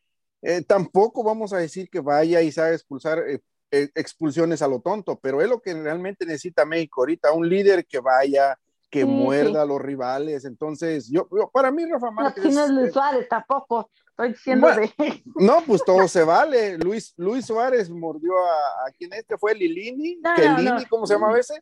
[0.41, 4.79] eh, tampoco vamos a decir que vaya y sabe expulsar eh, eh, expulsiones a lo
[4.81, 8.57] tonto, pero es lo que realmente necesita México ahorita, un líder que vaya,
[8.89, 9.57] que sí, muerda sí.
[9.57, 10.45] a los rivales.
[10.45, 12.45] Entonces, yo, yo para mí, Rafa Márquez.
[12.45, 13.89] No, no es Luis Suárez tampoco.
[14.09, 15.23] Estoy diciendo bueno, de...
[15.35, 16.77] No, pues todo se vale.
[16.77, 21.07] Luis, Luis Suárez mordió a, a quien este fue Lilini, no, que no, Lini, ¿cómo
[21.07, 21.61] se llama a veces?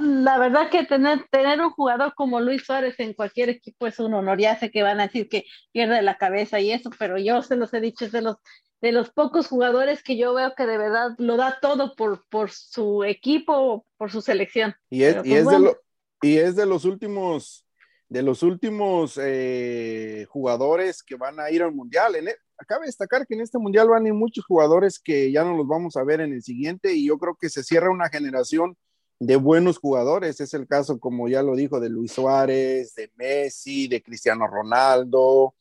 [0.00, 4.14] La verdad que tener, tener un jugador como Luis Suárez en cualquier equipo es un
[4.14, 4.38] honor.
[4.38, 7.56] Ya sé que van a decir que pierde la cabeza y eso, pero yo se
[7.56, 8.38] los he dicho, es de los
[8.80, 12.50] de los pocos jugadores que yo veo que de verdad lo da todo por, por
[12.50, 14.74] su equipo, por su selección.
[14.88, 15.58] Y es, y, pues, es bueno.
[15.58, 15.78] de lo,
[16.22, 17.64] y es de los últimos,
[18.08, 22.16] de los últimos eh, jugadores que van a ir al mundial.
[22.16, 22.34] En el,
[22.66, 25.66] cabe destacar que en este mundial van a ir muchos jugadores que ya no los
[25.66, 28.76] vamos a ver en el siguiente, y yo creo que se cierra una generación
[29.20, 30.40] de buenos jugadores.
[30.40, 35.54] Es el caso, como ya lo dijo, de Luis Suárez, de Messi, de Cristiano Ronaldo.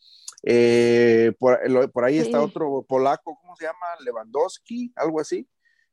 [0.44, 1.60] Eh, por,
[1.92, 3.86] por, ahí está otro polaco, ¿cómo se llama?
[4.04, 5.48] Lewandowski, algo así.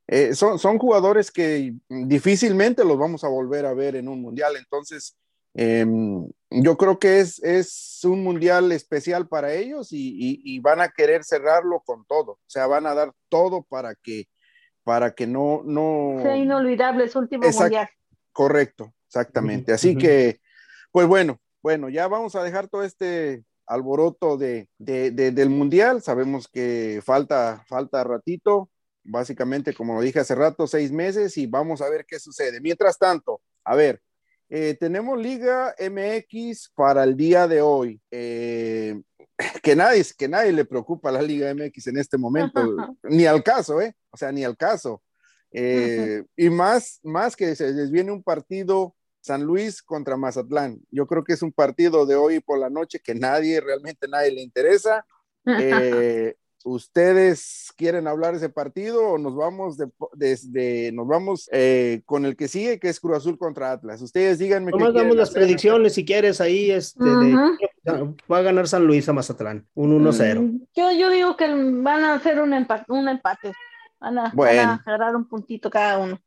[0.06, 4.54] Eh, son, son, jugadores que difícilmente los vamos a volver a ver en un mundial.
[4.56, 5.16] Entonces,
[5.54, 5.86] eh,
[6.50, 10.88] yo creo que es, es, un mundial especial para ellos y, y, y, van a
[10.88, 12.32] querer cerrarlo con todo.
[12.32, 14.26] O sea, van a dar todo para que,
[14.82, 16.18] para que no, no...
[16.22, 17.88] Sea inolvidable su último Exact mundial.
[18.32, 19.72] Correcto, exactamente.
[19.72, 20.00] Así uh -huh.
[20.00, 20.40] que,
[20.92, 26.02] pues bueno, bueno, ya vamos a dejar todo este alboroto de, de, de, del mundial.
[26.02, 28.70] Sabemos que falta, falta ratito,
[29.04, 32.60] básicamente, como lo dije hace rato, seis meses y vamos a ver qué sucede.
[32.60, 34.00] Mientras tanto, a ver,
[34.48, 38.00] eh, tenemos Liga MX para el día de hoy.
[38.10, 39.00] Eh,
[39.62, 42.60] que nadie, que nadie le preocupa a la Liga MX en este momento,
[43.04, 43.94] ni al caso, ¿eh?
[44.10, 45.02] O sea, ni al caso.
[45.50, 50.80] Eh, y más, más que se les viene un partido San Luis contra Mazatlán.
[50.90, 54.32] Yo creo que es un partido de hoy por la noche que nadie, realmente nadie
[54.32, 55.06] le interesa.
[55.46, 56.34] Eh,
[56.66, 59.76] ¿Ustedes quieren hablar de ese partido o nos vamos
[60.14, 64.00] desde, de, nos vamos eh, con el que sigue, que es Cruz Azul contra Atlas?
[64.00, 64.70] Ustedes díganme.
[64.70, 65.42] Nomás damos las hacer.
[65.42, 66.70] predicciones si quieres ahí.
[66.70, 67.58] Este, uh -huh.
[67.82, 70.40] de, va a ganar San Luis a Mazatlán, un 1-0.
[70.40, 72.84] Mm, yo, yo digo que van a hacer un empate.
[72.88, 73.52] Un empate.
[74.00, 74.56] Van, a, bueno.
[74.62, 76.18] van a agarrar un puntito cada uno.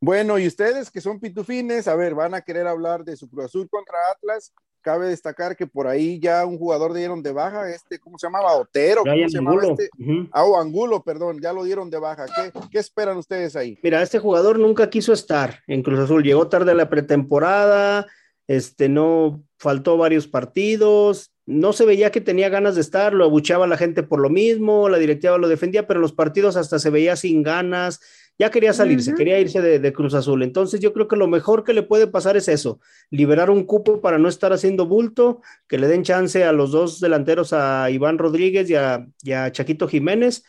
[0.00, 3.44] Bueno, y ustedes que son pitufines, a ver, van a querer hablar de su Cruz
[3.44, 4.52] Azul contra Atlas.
[4.84, 8.54] Cabe destacar que por ahí ya un jugador dieron de baja, este, ¿cómo se llamaba?
[8.54, 9.88] Otero, ¿cómo se llamaba este?
[10.30, 12.26] Ah, o Angulo, perdón, ya lo dieron de baja.
[12.26, 13.78] ¿Qué, ¿Qué, esperan ustedes ahí?
[13.82, 18.06] Mira, este jugador nunca quiso estar en Cruz Azul, llegó tarde a la pretemporada,
[18.46, 23.66] este, no faltó varios partidos, no se veía que tenía ganas de estar, lo abucheaba
[23.66, 26.90] la gente por lo mismo, la directiva lo defendía, pero en los partidos hasta se
[26.90, 28.00] veía sin ganas,
[28.38, 30.42] ya quería salirse, quería irse de, Cruz Azul.
[30.42, 34.00] Entonces yo creo que lo mejor que le puede pasar es eso, liberar un cupo
[34.00, 38.18] para no estar haciendo bulto, que le den chance a los dos delanteros, a Iván
[38.18, 40.44] Rodríguez y a, Chaquito Jiménez,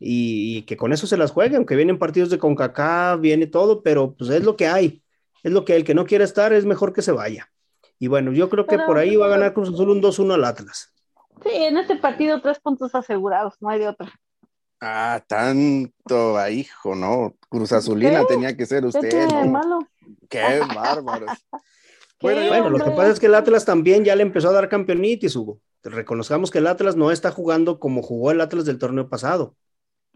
[0.00, 4.14] y, que con eso se las juegue, aunque vienen partidos de CONCACAF, viene todo, pero
[4.14, 5.02] pues es lo que hay,
[5.44, 7.50] es lo que el que no quiere estar es mejor que se vaya.
[8.00, 10.44] Y bueno, yo creo que por ahí va a ganar Cruz Azul un 2-1 al
[10.44, 10.92] Atlas.
[11.42, 14.12] Sí, en este partido tres puntos asegurados, no hay de otra.
[14.80, 17.34] Ah, tanto, hijo, ¿no?
[17.48, 19.08] Cruz Azulina tenía que ser usted.
[19.08, 19.80] Qué malo.
[20.28, 21.30] Qué bárbaros.
[22.20, 25.34] bueno, lo que pasa es que el Atlas también ya le empezó a dar campeonitis,
[25.34, 25.60] Hugo.
[25.82, 29.56] Reconozcamos que el Atlas no está jugando como jugó el Atlas del torneo pasado.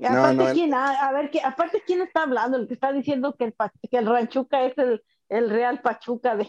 [0.05, 2.57] aparte, ¿quién, a, ver, aparte, ¿quién está hablando?
[2.57, 3.55] El que está diciendo que el,
[3.91, 6.49] que el Ranchuca es el, el Real Pachuca de.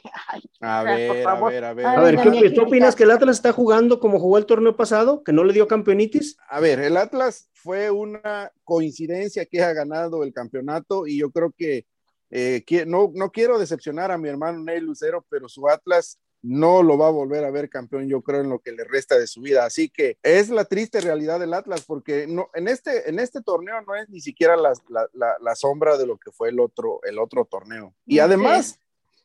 [0.60, 2.18] a, ver, a ver, a ver, a ver.
[2.54, 2.96] ¿qué, opinas?
[2.96, 5.24] ¿Que el Atlas está jugando como jugó el torneo pasado?
[5.24, 6.38] ¿Que no le dio campeonitis?
[6.50, 11.54] A ver, el Atlas fue una coincidencia que ha ganado el campeonato y yo creo
[11.58, 11.86] que,
[12.30, 16.98] eh, no, no quiero decepcionar a mi hermano Ney Lucero, pero su Atlas no lo
[16.98, 19.42] va a volver a ver campeón, yo creo, en lo que le resta de su
[19.42, 19.66] vida.
[19.66, 23.82] Así que es la triste realidad del Atlas, porque no, en, este, en este torneo
[23.82, 24.74] no es ni siquiera la,
[25.14, 27.96] la, sombra de lo que fue el otro, el otro torneo.
[28.06, 28.78] Y además,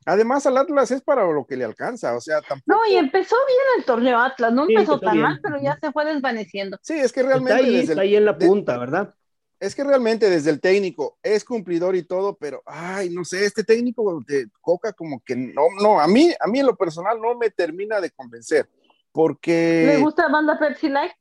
[0.06, 2.78] además al Atlas es para lo que le alcanza, o sea, tampoco...
[2.78, 6.04] No, y empezó bien el torneo Atlas, no empezó, tan mal, pero ya se fue
[6.04, 6.78] desvaneciendo.
[6.82, 7.80] Sí, es que realmente...
[7.80, 9.12] Está ahí, en la punta, ¿verdad?
[9.60, 13.64] Es que realmente desde el técnico es cumplidor y todo, pero ay, no sé, este
[13.64, 17.36] técnico de Coca como que no, no, a mí, a mí en lo personal no
[17.36, 18.68] me termina de convencer,
[19.12, 19.84] porque...
[19.86, 21.12] ¿Le gusta banda Pepsi Light?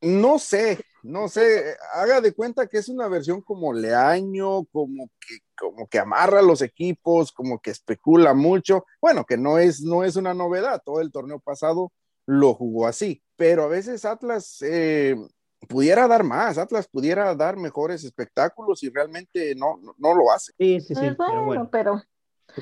[0.00, 5.38] No sé, no sé, haga de cuenta que es una versión como leaño, como que,
[5.58, 10.16] como que amarra los equipos, como que especula mucho, bueno, que no es, no es
[10.16, 11.92] una novedad, todo el torneo pasado
[12.26, 15.16] lo jugó así, pero a veces Atlas eh,
[15.68, 20.52] pudiera dar más, Atlas pudiera dar mejores espectáculos y realmente no, no, lo hace.
[20.58, 21.10] Sí, sí, sí.
[21.16, 22.02] Pues bueno, pero,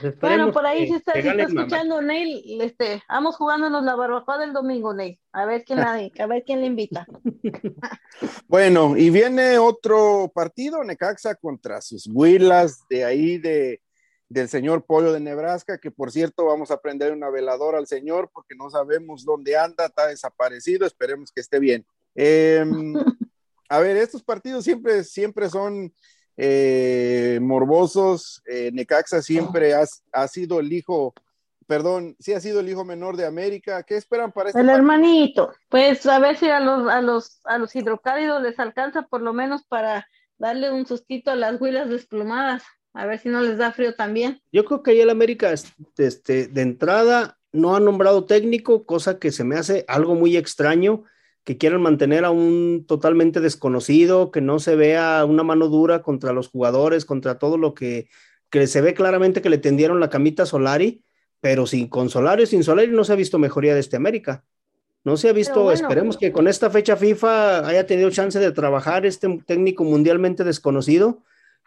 [0.01, 4.95] pues bueno, por ahí si está, escuchando Neil, este, vamos jugándonos la barbacoa del domingo,
[4.95, 5.19] Neil.
[5.33, 7.07] A ver quién la, a ver quién le invita.
[8.49, 13.81] bueno, y viene otro partido, Necaxa contra sus Huilas de ahí de
[14.29, 18.31] del señor Pollo de Nebraska, que por cierto vamos a prender una veladora al señor
[18.33, 21.87] porque no sabemos dónde anda, está desaparecido, esperemos que esté bien.
[22.15, 22.95] Em,
[23.69, 25.93] a ver, estos partidos siempre, siempre son
[26.37, 28.43] eh, morbosos.
[28.47, 31.15] Eh, Necaxa siempre ha, sido el hijo,
[31.67, 33.83] perdón, sí ha sido el hijo menor de América.
[33.83, 35.53] ¿Qué esperan para este El hermanito.
[35.69, 39.33] Pues a ver si a los, a los, a los hidrocálidos les alcanza por lo
[39.33, 40.07] menos para
[40.39, 42.63] darle un sustito a las huilas desplumadas.
[42.93, 44.41] A ver si no les da frío también.
[44.53, 49.33] Yo creo que ahí el América, este, de entrada, no ha nombrado técnico, cosa que
[49.33, 51.05] se me hace algo muy extraño
[51.45, 56.33] que quieran mantener a un totalmente desconocido, que no se vea una mano dura contra
[56.33, 58.09] los jugadores, contra todo lo que,
[58.51, 61.05] que se ve claramente que le tendieron la camita a Solari,
[61.41, 64.45] pero sin, con Solari sin Solari no se ha visto mejoría de este América.
[65.05, 69.05] No se ha visto, esperemos que con esta fecha FIFA haya tenido chance de trabajar
[69.05, 71.23] este técnico mundialmente desconocido.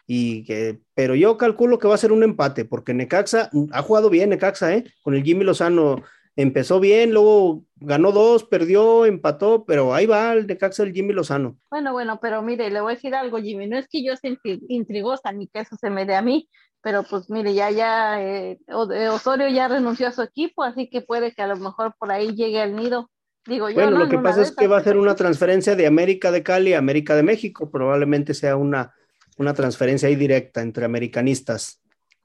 [0.08, 4.10] Y que, pero yo calculo que va a ser un empate, porque Necaxa ha jugado
[4.10, 4.84] bien, Necaxa, ¿eh?
[5.02, 6.02] Con el Jimmy Lozano
[6.38, 11.58] empezó bien, luego ganó dos, perdió, empató, pero ahí va el Necaxa el Jimmy Lozano.
[11.68, 14.30] Bueno, bueno, pero mire, le voy a decir algo, Jimmy, no es que yo sea
[14.68, 16.48] intrigosa ni que eso se me dé a mí,
[16.80, 21.00] pero pues mire, ya, ya, eh, eh, Osorio ya renunció a su equipo, así que
[21.00, 23.10] puede que a lo mejor por ahí llegue al nido.
[23.44, 26.30] Digo, yo, bueno, lo que pasa es que va a ser una transferencia de América
[26.30, 28.94] de Cali a América de México, probablemente sea una,
[29.38, 31.82] una transferencia ahí directa entre americanistas.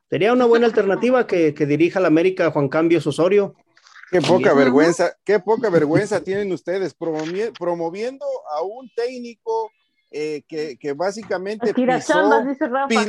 [0.08, 3.56] Sería una buena alternativa que, que dirija la América Juan Cambios Osorio.
[4.13, 9.71] Qué poca vergüenza, qué poca vergüenza tienen ustedes promoviendo a un técnico
[10.12, 12.45] eh, que, que, básicamente pisó,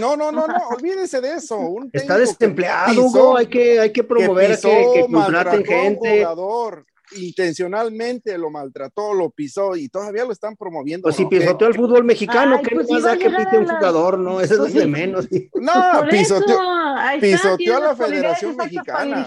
[0.01, 1.59] no, no, no, no, olvídese de eso.
[1.59, 6.27] Un Está desempleado, hay que, hay que promover a que, que contraten gente
[7.17, 11.05] intencionalmente lo maltrató, lo pisó y todavía lo están promoviendo.
[11.05, 14.19] Pues si pisoteó el fútbol mexicano, ¿qué pues pasa que pite un jugador?
[14.19, 15.29] No, eso es de menos.
[15.55, 15.73] No,
[16.11, 16.59] pisoteó,
[17.21, 19.27] pisoteó a la Federación Mexicana.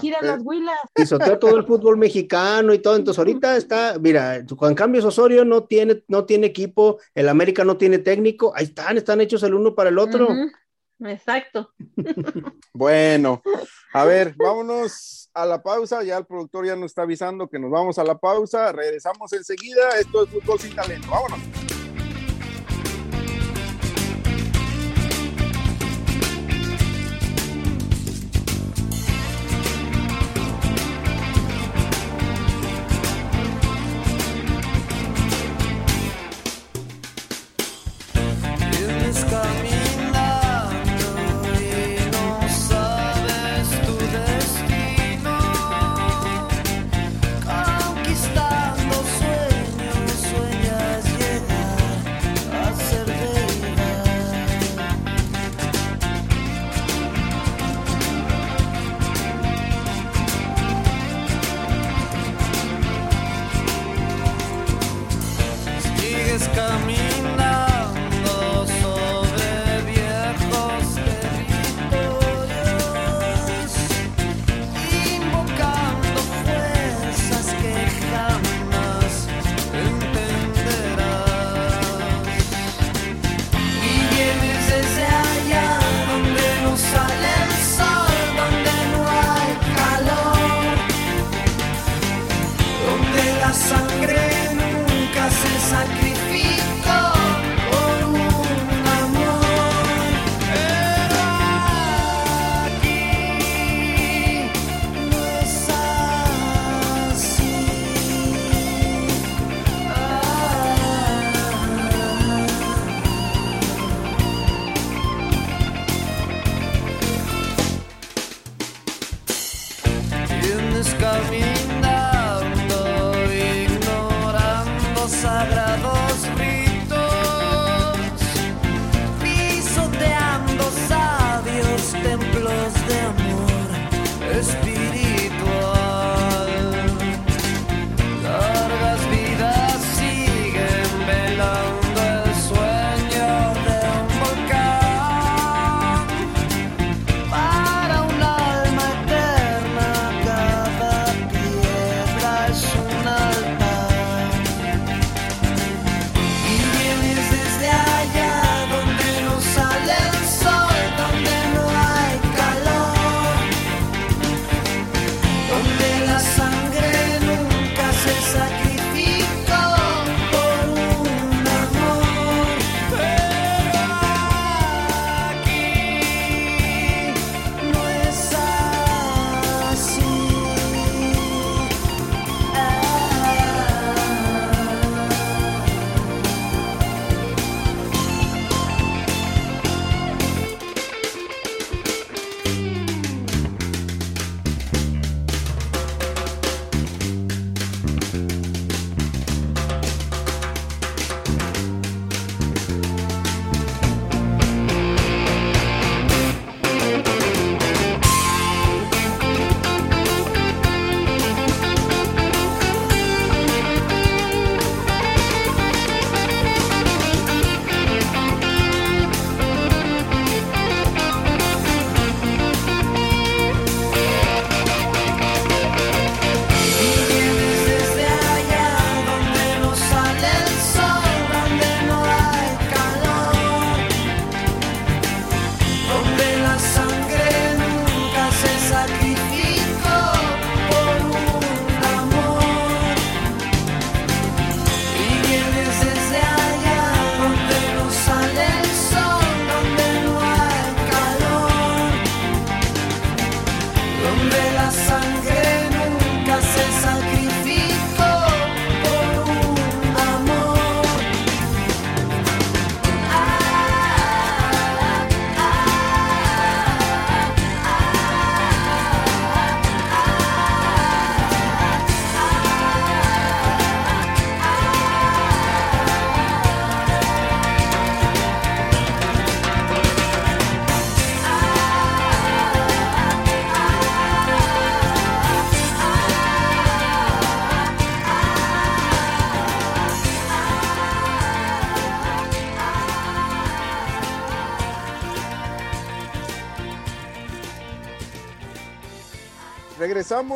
[0.94, 2.96] Pisoteó todo el fútbol mexicano y todo.
[2.96, 7.78] Entonces ahorita está, mira, Juan Cambios Osorio no tiene, no tiene equipo, el América no
[7.78, 10.28] tiene técnico, ahí están, están hechos el uno para el otro.
[11.00, 11.74] Exacto.
[12.74, 13.42] Bueno,
[13.98, 16.04] a ver, vámonos a la pausa.
[16.04, 18.72] Ya el productor ya nos está avisando que nos vamos a la pausa.
[18.72, 19.90] Regresamos enseguida.
[20.00, 21.10] Esto es Fútbol sin Talento.
[21.10, 21.77] Vámonos.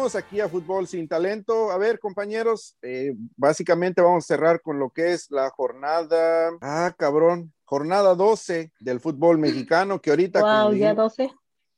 [0.01, 1.69] Regresamos aquí a Fútbol Sin Talento.
[1.71, 6.49] A ver, compañeros, eh, básicamente vamos a cerrar con lo que es la jornada.
[6.61, 10.41] Ah, cabrón, jornada 12 del fútbol mexicano, que ahorita.
[10.41, 11.31] Wow, ya 12.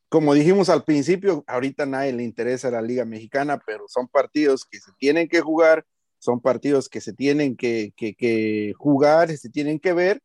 [0.08, 4.80] Como dijimos al principio, ahorita nadie le interesa la Liga Mexicana, pero son partidos que
[4.80, 5.84] se tienen que jugar,
[6.20, 10.22] son partidos que se tienen que, que, que jugar, se tienen que ver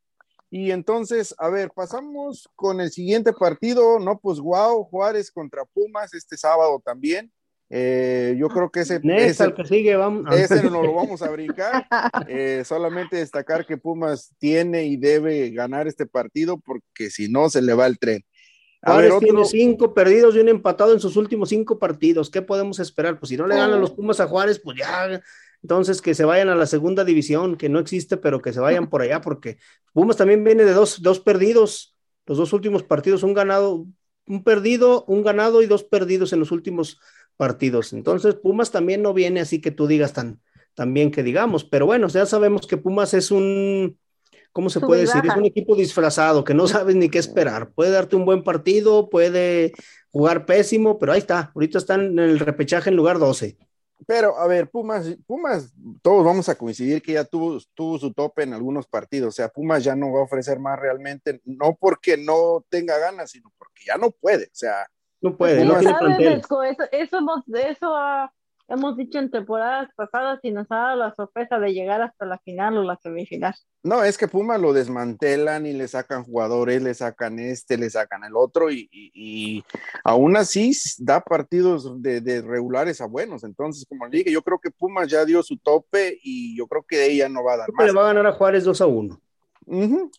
[0.51, 4.19] y entonces, a ver, pasamos con el siguiente partido, ¿no?
[4.19, 7.31] Pues wow, Juárez contra Pumas este sábado también.
[7.71, 10.25] Eh, yo creo que ese, ese, que sigue, vamos.
[10.37, 11.87] ese no lo vamos a brincar.
[12.27, 17.63] Eh, solamente destacar que Pumas tiene y debe ganar este partido porque si no se
[17.63, 18.25] le va el tren.
[18.83, 22.31] A Juárez ver, tiene cinco perdidos y un empatado en sus últimos cinco partidos.
[22.31, 23.19] ¿Qué podemos esperar?
[23.19, 25.21] Pues si no le ganan los Pumas a Juárez, pues ya
[25.63, 28.89] entonces, que se vayan a la segunda división, que no existe, pero que se vayan
[28.89, 29.59] por allá, porque
[29.93, 31.97] Pumas también viene de dos, dos perdidos,
[32.27, 33.87] los dos últimos partidos, un ganado,
[34.27, 37.01] un perdido, un ganado y dos perdidos en los últimos
[37.39, 37.95] partidos.
[37.95, 40.43] Entonces, Pumas también no viene así que tú digas tan,
[40.75, 43.99] tan bien que digamos, pero bueno, ya sabemos que Pumas es un,
[44.53, 45.23] ¿cómo se puede decir?
[45.25, 47.71] Es un equipo disfrazado, que no sabes ni qué esperar.
[47.73, 49.73] Puede darte un buen partido, puede
[50.11, 51.53] jugar pésimo, pero ahí está.
[51.55, 53.57] Ahorita están en el repechaje en lugar 12.
[54.07, 55.73] Pero, a ver, Pumas, Pumas,
[56.03, 59.29] todos vamos a coincidir que ya tuvo, tuvo su tope en algunos partidos.
[59.29, 63.31] O sea, Pumas ya no va a ofrecer más realmente, no porque no tenga ganas,
[63.31, 64.45] sino porque ya no puede.
[64.45, 64.89] O sea,
[65.21, 68.31] no puede, no tiene Eso, eso, eso,
[68.69, 72.39] hemos dicho en temporadas pasadas y nos ha dado la sorpresa de llegar hasta la
[72.39, 73.55] final o la semifinal.
[73.83, 78.25] No, es que Puma lo desmantelan y le sacan jugadores, le sacan este, le sacan
[78.25, 79.65] el otro y,
[80.05, 83.43] aún así da partidos de, regulares a buenos.
[83.45, 86.85] Entonces, como le dije, yo creo que Puma ya dio su tope y yo creo
[86.87, 87.87] que de ella no va a dar más.
[87.87, 89.21] Le va a ganar a Juárez 2 a 1.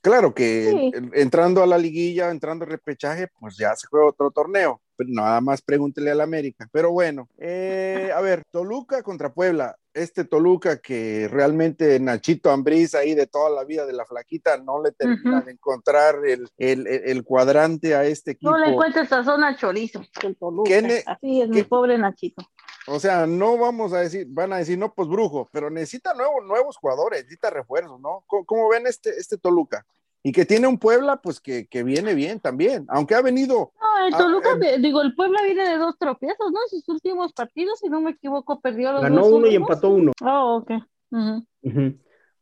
[0.02, 4.82] Claro que entrando a la liguilla, entrando al repechaje, pues ya se juega otro torneo.
[4.98, 6.68] Nada más pregúntele al América.
[6.72, 9.78] Pero bueno, eh, a ver, Toluca contra Puebla.
[10.00, 14.82] Este Toluca que realmente Nachito Ambriz ahí de toda la vida de la flaquita no
[14.82, 18.52] le termina de encontrar el, cuadrante a este equipo.
[18.52, 20.72] No le encuentra esa zona chorizo, el Toluca.
[21.06, 22.44] Así es, mi pobre Nachito.
[22.88, 26.44] O sea, no vamos a decir, van a decir, no, pues brujo, pero necesita nuevos,
[26.46, 28.24] nuevos jugadores, necesita refuerzos, ¿no?
[28.26, 29.86] ¿Cómo, ven este, este Toluca?
[30.22, 33.72] Y que tiene un Puebla, pues que, viene bien también, aunque ha venido.
[33.80, 34.50] No, el Toluca,
[34.80, 36.60] digo, el Puebla viene de dos tropiezos, ¿no?
[36.70, 40.12] Sus últimos partidos, si no me equivoco, perdió los Ganó uno y empató uno.
[40.22, 40.72] Oh, ok.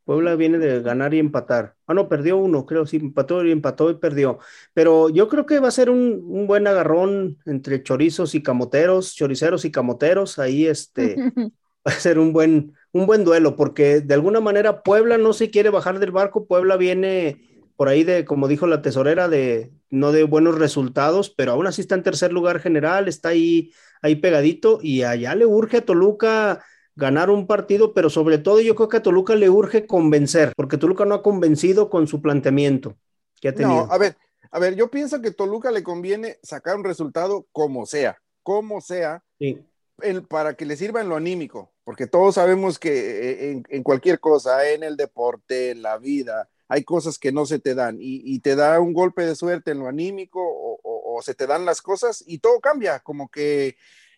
[0.08, 1.76] Puebla viene de ganar y empatar.
[1.86, 4.40] Ah, no, perdió uno, creo, sí, empató y empató y perdió.
[4.74, 9.66] Pero yo creo que va a ser un, buen agarrón entre chorizos y camoteros, choriceros
[9.66, 10.40] y camoteros.
[10.40, 11.16] Ahí este
[11.88, 15.52] va a ser un buen, un buen duelo, porque de alguna manera Puebla no se
[15.52, 16.48] quiere bajar del barco.
[16.48, 21.54] Puebla viene por ahí de, como dijo la tesorera, de no de buenos resultados, pero
[21.54, 23.72] aún así está en tercer lugar general, está ahí,
[24.02, 26.66] ahí pegadito, y allá le urge a Toluca
[26.96, 30.78] ganar un partido, pero sobre todo yo creo que a Toluca le urge convencer, porque
[30.78, 32.98] Toluca no ha convencido con su planteamiento
[33.40, 33.86] que ha tenido.
[33.86, 34.18] No, a ver,
[34.52, 39.24] a ver, yo pienso que Toluca le conviene sacar un resultado como sea, como sea,
[40.28, 44.68] para que le sirva en lo anímico, porque todos sabemos que eh, en, cualquier cosa,
[44.68, 48.56] en el deporte, en la vida, hay cosas que no se te dan y, te
[48.56, 52.38] da un golpe de suerte en lo anímico o, se te dan las cosas y
[52.38, 53.76] todo cambia, como que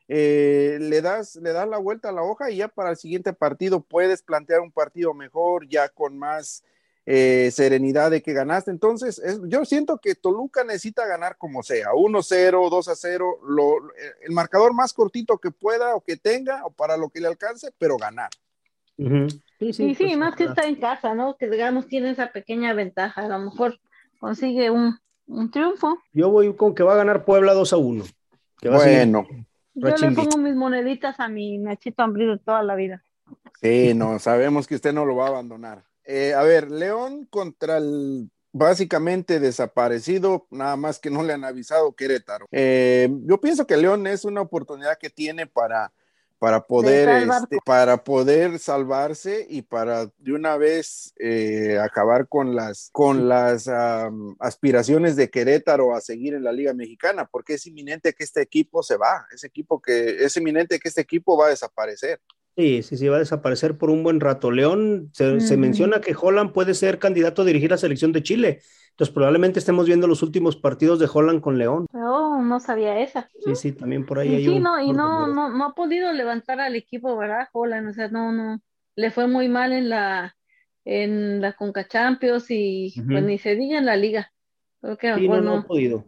[0.09, 3.31] eh, le, das, le das la vuelta a la hoja y ya para el siguiente
[3.31, 6.65] partido puedes plantear un partido mejor, ya con más
[7.05, 8.69] eh, serenidad de que ganaste.
[8.69, 13.91] Entonces, yo siento que Toluca necesita ganar como sea, 1-0, 2-0,
[14.21, 17.71] el marcador más cortito que pueda o que tenga o para lo que le alcance,
[17.77, 18.29] pero ganar.
[19.59, 21.35] Sí, sí, sí, pues, más que está en casa, ¿no?
[21.35, 23.77] Que digamos tiene esa pequeña ventaja, a lo mejor
[24.19, 24.97] consigue un,
[25.51, 25.97] triunfo.
[26.13, 28.05] Yo voy con que va a ganar Puebla 2 a 1.
[28.63, 29.27] bueno.
[29.75, 33.03] Yo le pongo mis moneditas a mi Nachito Hambrido toda la vida.
[33.61, 35.83] Sí, no, sabemos que usted no lo va a abandonar.
[36.05, 41.93] Eh, a ver, León contra el básicamente desaparecido, nada más que no le han avisado
[41.93, 42.47] Querétaro.
[42.51, 45.91] Eh, yo pienso que León es una oportunidad que tiene para
[46.39, 52.89] para poder, este, para poder salvarse y para de una vez eh, acabar con las,
[52.93, 53.69] con las
[54.39, 58.81] aspiraciones de Querétaro a seguir en la Liga Mexicana, porque es inminente que este equipo
[58.81, 62.21] se va, es, equipo que, es inminente que este equipo va a desaparecer.
[62.55, 64.51] Sí, sí, sí, va a desaparecer por un buen rato.
[64.51, 68.61] León, se, se menciona que Holland puede ser candidato a dirigir la selección de Chile.
[68.99, 71.85] Entonces probablemente estemos viendo los últimos partidos de Holland con León.
[71.93, 73.29] Oh, no sabía esa.
[73.45, 76.59] Sí, sí, también por ahí hay sí, no, y no, no, no ha podido levantar
[76.59, 77.47] al equipo, ¿verdad?
[77.53, 78.59] Holland, o sea, no, no,
[78.97, 80.35] le fue muy mal en la,
[80.83, 84.33] en la Conca Champions y pues ni se diga en la liga.
[84.81, 86.03] Creo que sí, no, no ha podido.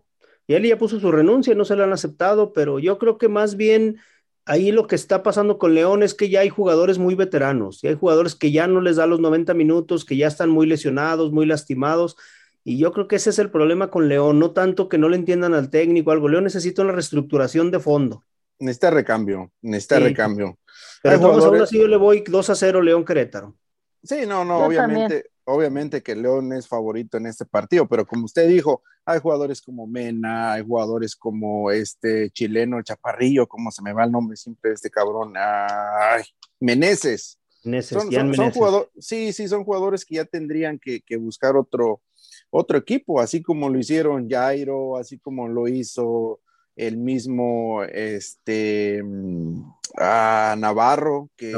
[0.46, 3.30] Y él ya puso su renuncia, no se la han aceptado, pero yo creo que
[3.30, 4.02] más bien
[4.44, 7.88] ahí lo que está pasando con León es que ya hay jugadores muy veteranos, y
[7.88, 11.32] hay jugadores que ya no les da los 90 minutos, que ya están muy lesionados,
[11.32, 12.18] muy lastimados.
[12.64, 15.18] Y yo creo que ese es el problema con León, no tanto que no le
[15.18, 16.30] entiendan al técnico, algo.
[16.30, 18.24] León necesita una reestructuración de fondo.
[18.60, 20.60] Necesita recambio, necesita recambio.
[21.02, 23.56] Pero todos aún así yo le voy 2 a 0 León Querétaro.
[24.04, 28.48] Sí, no, no, obviamente, obviamente que León es favorito en este partido, pero como usted
[28.48, 34.04] dijo, hay jugadores como Mena, hay jugadores como este chileno Chaparrillo, como se me va
[34.04, 36.24] el nombre siempre de este cabrón, ay,
[36.60, 37.40] Meneses.
[37.64, 37.98] Meneses,
[38.36, 42.02] son, jugadores, sí, sí, son jugadores que ya tendrían que, buscar otro,
[42.52, 46.40] otro equipo, así como lo hicieron Jairo, así como lo hizo
[46.76, 49.04] el mismo este
[49.98, 51.54] a Navarro, que,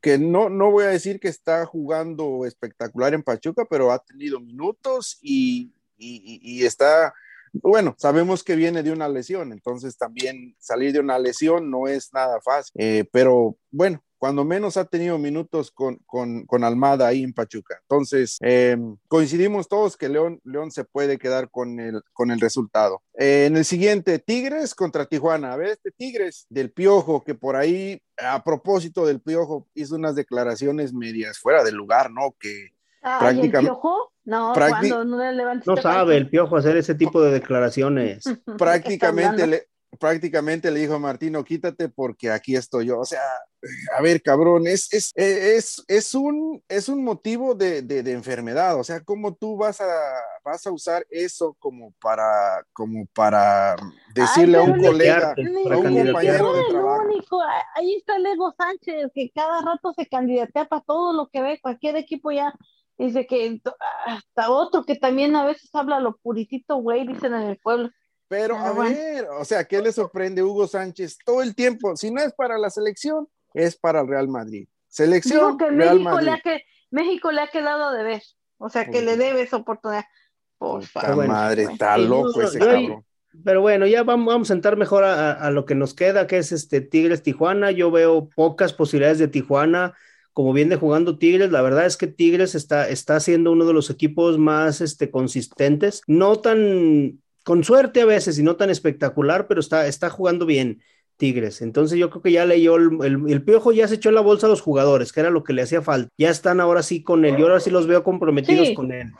[0.00, 4.40] que no, no voy a decir que está jugando espectacular en Pachuca, pero ha tenido
[4.40, 7.12] minutos y, está,
[7.52, 12.12] bueno, sabemos que viene de una lesión, entonces también salir de una lesión no es
[12.12, 17.32] nada fácil, eh, pero bueno, cuando menos ha tenido minutos con, con, Almada ahí en
[17.32, 17.78] Pachuca.
[17.80, 18.76] Entonces, eh,
[19.08, 23.02] coincidimos todos que León, León se puede quedar con el, con el resultado.
[23.18, 25.54] Eh, en el siguiente, Tigres contra Tijuana.
[25.54, 30.14] A ver, este Tigres del Piojo, que por ahí, a propósito del Piojo, hizo unas
[30.14, 32.36] declaraciones medias fuera de lugar, ¿no?
[32.38, 33.58] Que prácticamente...
[33.58, 34.12] ¿El Piojo?
[34.24, 35.34] No, cuando no,
[35.66, 38.24] no sabe el Piojo hacer ese tipo de declaraciones.
[38.58, 39.66] prácticamente le,
[39.98, 43.00] prácticamente le dijo a Martino, quítate porque aquí estoy yo.
[43.00, 43.22] O sea,
[43.98, 48.78] a ver, cabrón, es, es, es, es, un, es un motivo de, de, enfermedad.
[48.78, 49.86] O sea, ¿cómo tú vas a,
[50.44, 53.76] vas a usar eso como para, como para
[54.14, 57.42] decirle a un colega, a un compañero de trabajo?
[57.74, 61.96] Ahí está Lego Sánchez, que cada rato se candidatea para todo lo que ve, cualquier
[61.96, 62.54] equipo ya
[63.06, 63.60] dice que
[64.06, 67.90] hasta otro que también a veces habla lo puritito, güey, dicen en el pueblo.
[68.28, 71.96] Pero a ver, o sea, ¿qué le sorprende Hugo Sánchez todo el tiempo?
[71.96, 74.68] Si no es para la selección, es para el Real Madrid.
[74.86, 75.58] Selección.
[75.58, 76.26] que Real México, Madrid.
[76.26, 78.22] Le ha que, México le ha quedado de ver.
[78.58, 80.04] O sea, que le debe esa oportunidad.
[80.58, 81.26] Por favor.
[81.26, 83.04] madre, está loco ese cabrón.
[83.44, 86.52] Pero bueno, ya vamos, vamos a entrar mejor a, lo que nos queda, que es
[86.52, 87.70] este Tigres Tijuana.
[87.70, 89.94] Yo veo pocas posibilidades de Tijuana,
[90.32, 91.50] como viene jugando Tigres.
[91.50, 96.02] La verdad es que Tigres está, está siendo uno de los equipos más este, consistentes,
[96.06, 100.82] no tan con suerte a veces y no tan espectacular, pero está, está jugando bien
[101.16, 101.62] Tigres.
[101.62, 104.50] Entonces yo creo que ya leyó el, el, piojo, ya se echó la bolsa a
[104.50, 106.10] los jugadores, que era lo que le hacía falta.
[106.18, 109.12] Ya están ahora sí con él, y ahora sí los veo comprometidos con él.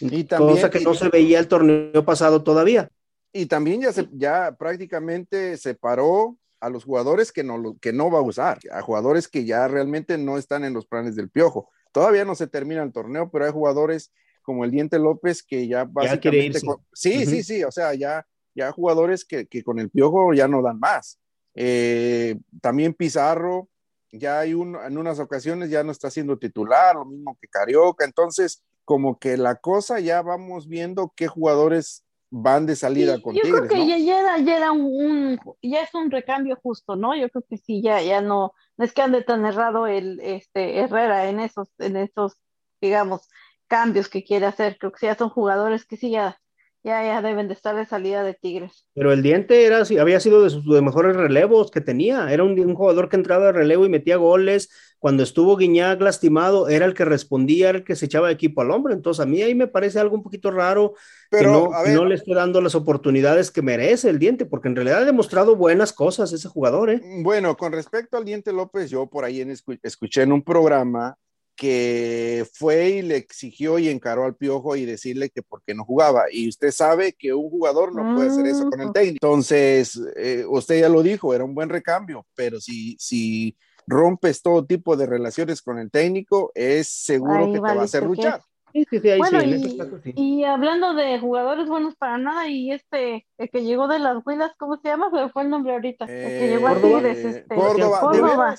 [0.00, 2.88] Y también, cosa que no se veía el torneo pasado todavía.
[3.32, 8.18] Y también ya, se, ya prácticamente separó a los jugadores que no, que no va
[8.18, 11.70] a usar, a jugadores que ya realmente no están en los planes del piojo.
[11.92, 15.84] Todavía no se termina el torneo, pero hay jugadores como el Diente López, que ya
[15.84, 16.60] básicamente...
[16.92, 20.78] sí, sí, sí, o sea, ya, ya jugadores que, con el piojo ya no dan
[20.78, 21.18] más.
[21.54, 23.68] Eh, también Pizarro,
[24.12, 28.04] ya hay un, en unas ocasiones ya no está siendo titular, lo mismo que Carioca,
[28.04, 33.42] entonces como que la cosa ya vamos viendo qué jugadores van de salida con Yo
[33.42, 34.20] creo que ya,
[34.56, 37.16] era, un, ya es un recambio justo, ¿no?
[37.16, 40.78] Yo creo que sí, ya, ya no, no es que ande tan errado el este
[40.78, 42.40] Herrera en esos, en esos,
[42.80, 43.28] digamos,
[43.66, 44.78] cambios que quiere hacer.
[44.78, 46.40] Creo que ya son jugadores que sí ya,
[46.82, 48.86] ya, deben de estar de salida de Tigres.
[48.94, 52.32] Pero el Diente era, había sido de sus mejores relevos que tenía.
[52.32, 54.70] Era un, jugador que entraba de relevo y metía goles.
[55.00, 58.70] Cuando estuvo Guiñac lastimado, era el que respondía, era el que se echaba equipo al
[58.70, 58.92] hombre.
[58.92, 60.92] Entonces, a mí ahí me parece algo un poquito raro
[61.30, 64.98] Pero, que, no, le esté dando las oportunidades que merece el Diente, porque en realidad
[64.98, 66.90] ha demostrado buenas cosas ese jugador.
[66.90, 67.00] ¿eh?
[67.22, 69.42] Bueno, con respecto al Diente López, yo por ahí
[69.82, 71.16] escuché en un programa
[71.56, 75.84] que fue y le exigió y encaró al piojo y decirle que por qué no
[75.84, 76.24] jugaba.
[76.30, 78.92] Y usted sabe que un jugador no puede hacer eso con el mm.
[78.92, 79.26] técnico.
[79.26, 83.56] Entonces, eh, usted ya lo dijo, era un buen recambio, pero si, si
[83.86, 88.02] rompes todo tipo de relaciones con el técnico, es seguro que te va a hacer
[88.04, 88.42] luchar.
[88.72, 93.50] Sí, sí, sí, bueno, y, y, hablando de jugadores buenos para nada, y este, el
[93.50, 95.10] que llegó de las Huilas, ¿cómo se llama?
[95.32, 96.04] Fue el nombre ahorita.
[96.04, 98.00] el que llegó a Tigres, este, Córdoba.
[98.00, 98.54] Córdoba.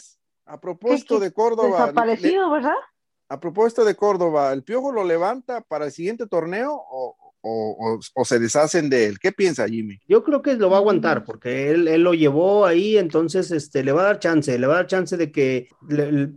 [0.45, 1.79] A propósito de Córdoba.
[1.79, 2.75] Desaparecido, ¿verdad?
[3.29, 8.39] A propósito de Córdoba, ¿el Piojo lo levanta para el siguiente torneo o, o, se
[8.39, 9.19] deshacen de él.
[9.19, 9.99] ¿Qué piensa Jimmy?
[10.07, 13.83] Yo creo que lo va a aguantar porque él, él lo llevó ahí, entonces este,
[13.83, 15.67] le va a dar chance, le va a dar chance de que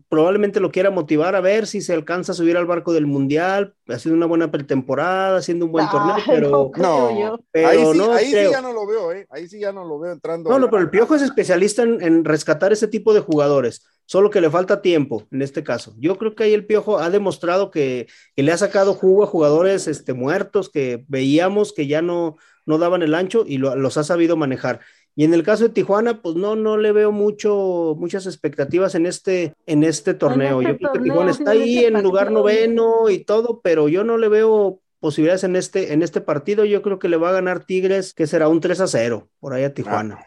[0.08, 3.74] probablemente lo quiera motivar a ver si se alcanza a subir al barco del Mundial,
[3.88, 7.08] haciendo una buena pretemporada, haciendo un buen torneo, pero no,
[7.52, 9.26] ahí, sí, ahí sí, ya no lo veo, ¿eh?
[9.30, 10.50] ahí sí ya no lo veo entrando.
[10.50, 14.30] No, no, pero el Piojo es especialista en, en rescatar ese tipo de jugadores solo
[14.30, 15.94] que le falta tiempo en este caso.
[15.98, 19.88] Yo creo que ahí el Piojo ha demostrado que, le ha sacado jugo a jugadores
[19.88, 22.36] este, muertos que veíamos que ya no,
[22.66, 24.80] no daban el ancho y los ha sabido manejar.
[25.16, 29.06] Y en el caso de Tijuana, pues no, no le veo mucho, muchas expectativas en
[29.06, 30.60] este, en este torneo.
[30.60, 33.88] este yo creo que Tijuana está en ahí este en lugar noveno y todo, pero
[33.88, 36.64] yo no le veo posibilidades en este, en este partido.
[36.64, 39.54] Yo creo que le va a ganar Tigres, que será un 3 a 0 por
[39.54, 40.18] ahí a Tijuana.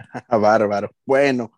[0.28, 0.90] Bárbaro.
[1.04, 1.52] Bueno.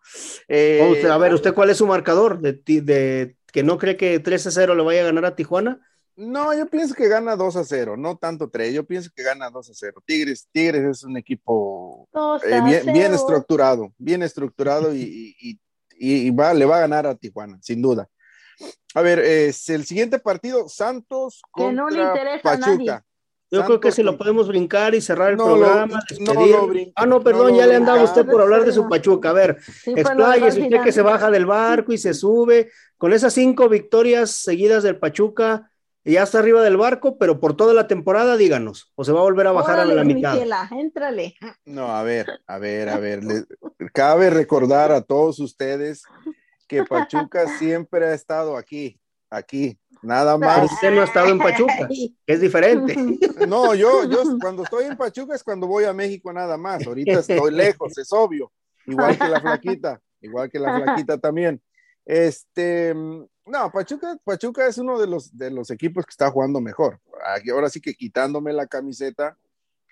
[0.47, 3.97] eh, O usted- a ver, ¿usted cuál es su marcador de, de que no cree
[3.97, 5.79] que 3 a 0 le vaya a ganar a Tijuana?
[6.15, 9.49] No, yo pienso que gana 2 a 0, no tanto 3, yo pienso que gana
[9.49, 10.03] 2 a 0.
[10.05, 12.07] Tigres, Tigres es un equipo
[12.45, 15.01] eh, bien, bien estructurado, bien estructurado y,
[15.41, 15.59] y-
[15.97, 18.07] y- y va, le va a ganar a Tijuana, sin duda.
[18.93, 22.41] A ver, es el siguiente partido, Santos Que no le contra nadie.
[22.41, 23.05] Pachuca.
[23.53, 26.69] Yo creo que se lo podemos brincar y cerrar el No lo- programa, no lo
[26.95, 29.29] ah, no, perdón, ya le andaba usted por hablar de su Pachuca.
[29.29, 33.33] A ver, Sí, expláyese usted que se baja del barco y se sube con esas
[33.33, 35.69] cinco victorias seguidas del Pachuca.
[36.05, 39.19] y Ya está arriba del barco, pero por toda la temporada, díganos, o se va
[39.19, 40.33] a volver a bajar a la mitad.
[40.33, 41.35] Michela, éntrale.
[41.65, 43.23] No, a ver, a ver, a ver.
[43.23, 43.45] le-
[43.93, 46.03] cabe recordar a todos ustedes
[46.67, 48.99] que Pachuca siempre ha estado aquí,
[49.29, 50.71] aquí, nada Pero más.
[50.71, 52.95] usted no ha estado en Pachuca, que es diferente.
[53.47, 56.85] No, yo, yo cuando estoy en Pachuca es cuando voy a México nada más.
[56.85, 58.51] Ahorita estoy lejos, es obvio.
[58.85, 61.61] Igual que la flaquita, igual que la flaquita también.
[62.05, 66.99] Este, no, Pachuca, Pachuca es uno de los, de los equipos que está jugando mejor.
[67.35, 69.37] Aquí, Ahora sí que quitándome la camiseta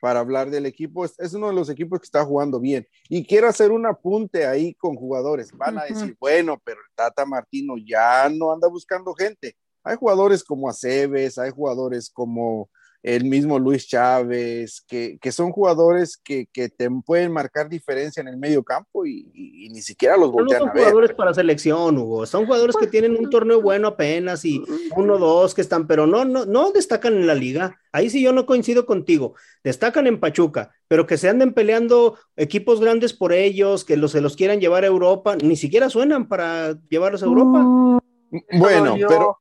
[0.02, 2.88] para hablar del equipo, es, es uno de los equipos que está jugando bien.
[3.08, 5.52] Y quiero hacer un apunte ahí con jugadores.
[5.56, 9.56] Van a decir, bueno, pero el Tata Martino ya no anda buscando gente.
[9.84, 12.70] Hay jugadores como Aceves, hay jugadores como
[13.04, 18.28] el mismo Luis Chávez, que, que son jugadores que, que, te pueden marcar diferencia en
[18.28, 20.84] el medio campo y, y, y ni siquiera los voltean no son a ver.
[20.84, 22.26] jugadores para selección, Hugo.
[22.28, 24.62] Son jugadores que tienen un torneo bueno apenas y
[24.96, 27.80] uno, dos que están, pero no, no, no destacan en la liga.
[27.92, 29.34] Ahí sí yo no coincido contigo.
[29.64, 34.22] Destacan en Pachuca, pero que se anden peleando equipos grandes por ellos, que los, se
[34.22, 37.64] los quieran llevar a Europa, ni siquiera suenan para llevarlos a Europa.
[37.64, 39.38] Mm, Bueno, yo- pero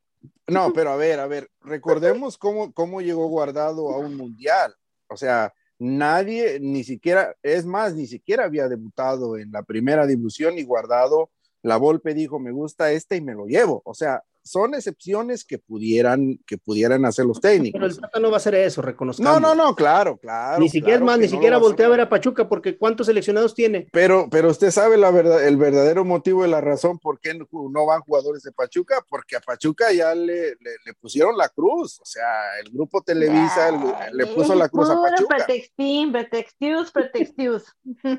[0.46, 4.74] no, pero a ver, a ver, recordemos cómo, cómo llegó guardado a un mundial.
[5.08, 10.58] O sea, nadie, ni siquiera, es más, ni siquiera había debutado en la primera división
[10.58, 11.30] y guardado.
[11.62, 13.82] La Volpe dijo, me gusta este y me lo llevo.
[13.84, 18.00] O sea, son excepciones que pudieran, que pudieran hacer los Pero el técnicos.
[18.00, 19.40] Tata no va a hacer eso, reconozcamos.
[19.40, 20.58] No, no, no, claro, claro.
[20.58, 23.06] Ni siquiera claro es más, ni no siquiera voltea a ver a Pachuca, porque ¿cuántos
[23.06, 23.86] seleccionados tiene?
[23.92, 27.86] Pero, pero usted sabe la verdad, el verdadero motivo y la razón por qué no,
[27.86, 32.04] van jugadores de Pachuca, porque a Pachuca ya le, le, le pusieron la cruz, o
[32.04, 35.36] sea, el grupo Televisa el- le puso la cruz a Pachuca.
[35.36, 37.64] Pretextín, pretextius, pretextius.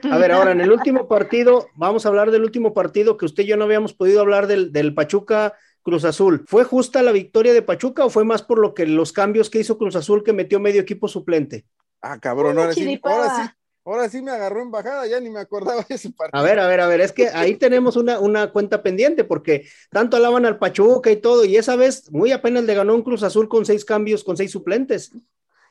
[0.09, 3.43] A ver, ahora en el último partido, vamos a hablar del último partido que usted
[3.43, 6.45] y yo no habíamos podido hablar del, del Pachuca Cruz Azul.
[6.47, 9.59] ¿Fue justa la victoria de Pachuca o fue más por lo que los cambios que
[9.59, 11.65] hizo Cruz Azul que metió medio equipo suplente?
[12.01, 13.51] Ah, cabrón, ahora sí, ahora sí,
[13.85, 16.39] ahora sí me agarró en bajada, ya ni me acordaba de ese partido.
[16.39, 19.67] A ver, a ver, a ver, es que ahí tenemos una, una cuenta pendiente porque
[19.91, 23.23] tanto alaban al Pachuca y todo, y esa vez muy apenas le ganó un Cruz
[23.23, 25.11] Azul con seis cambios, con seis suplentes.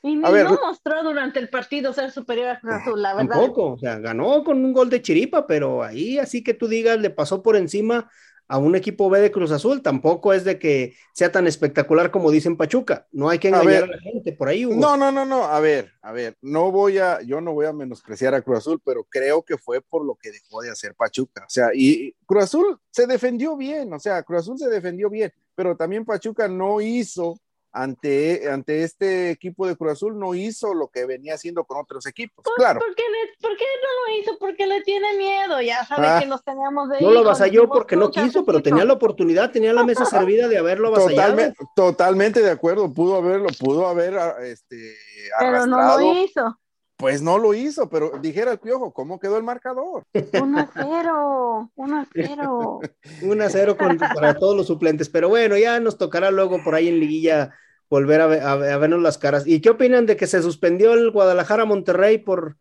[0.03, 3.35] Y ni ver, no mostró durante el partido ser superior a Cruz Azul, la verdad.
[3.35, 6.99] Tampoco, o sea, ganó con un gol de chiripa, pero ahí así que tú digas,
[6.99, 8.09] le pasó por encima
[8.51, 12.29] a un equipo B de Cruz Azul, tampoco es de que sea tan espectacular como
[12.31, 13.89] dicen Pachuca, no hay que engañar a, ver.
[13.89, 14.75] la gente, por ahí Hugo.
[14.75, 17.71] No, no, no, no, a ver, a ver, no voy a, yo no voy a
[17.71, 21.45] menospreciar a Cruz Azul, pero creo que fue por lo que dejó de hacer Pachuca,
[21.45, 25.31] o sea, y Cruz Azul se defendió bien, o sea, Cruz Azul se defendió bien,
[25.55, 27.39] pero también Pachuca no hizo
[27.73, 32.05] ante, ante este equipo de Cruz Azul, no hizo lo que venía haciendo con otros
[32.05, 32.79] equipos, Pues, claro.
[32.79, 34.37] ¿por, qué le- por qué no lo hizo?
[34.39, 36.19] Porque le tiene miedo, ya sabe Ah.
[36.19, 38.69] que los teníamos de No lo hijos, avasalló porque no "Pucha, quiso, pero poquito".
[38.75, 41.15] tenía la oportunidad, tenía la mesa servida de haberlo avasallado.
[41.31, 44.95] Totalmente, totalmente de acuerdo, pudo haberlo, pudo haber ah, este,
[45.39, 46.57] Pero no lo hizo.
[47.01, 50.03] Pues no lo hizo, pero dijera el piojo, ¿cómo quedó el marcador?
[50.13, 52.79] 1 a 0, 1 a 0.
[53.23, 56.75] 1 a 0 con- para todos los suplentes, pero bueno, ya nos tocará luego por
[56.75, 57.53] ahí en liguilla
[57.89, 59.45] volver a, ve- a ve- a vernos las caras.
[59.47, 62.57] ¿Y qué opinan de que se suspendió el Guadalajara Monterrey por,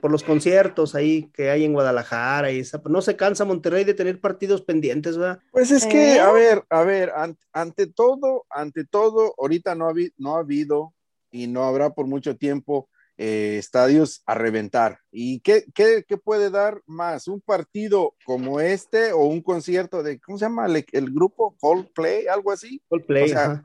[0.00, 2.50] por los conciertos ahí que hay en Guadalajara?
[2.50, 5.38] Y esa- no se cansa Monterrey de tener partidos pendientes, ¿verdad?
[5.52, 6.20] Pues es que, ¿Eh?
[6.20, 10.92] a ver, a ver, an- ante todo, ante todo, ahorita no ha, no ha habido
[11.30, 12.88] y no habrá por mucho tiempo
[13.18, 15.00] eh, estadios a reventar.
[15.10, 17.28] ¿Y qué, qué, qué puede dar más?
[17.28, 21.56] ¿Un partido como este o un concierto de, ¿cómo se llama el, el grupo?
[21.60, 22.82] Coldplay, algo así.
[22.88, 23.62] Coldplay, O sea.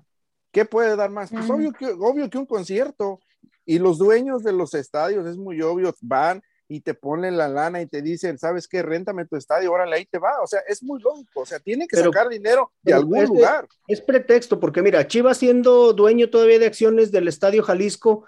[0.53, 1.29] ¿Qué puede dar más?
[1.31, 1.51] Pues Mm.
[1.51, 3.19] obvio que, obvio que un concierto.
[3.65, 6.41] Y los dueños de los estadios, es muy obvio, van
[6.71, 8.81] y te ponen la lana y te dicen, ¿sabes qué?
[8.81, 10.41] Réntame tu estadio, órale, ahí te va.
[10.41, 11.41] O sea, es muy lógico.
[11.41, 13.67] O sea, tiene que sacar dinero de algún lugar.
[13.89, 18.23] Es pretexto, porque mira, Chivas siendo dueño todavía de acciones del Estadio Jalisco,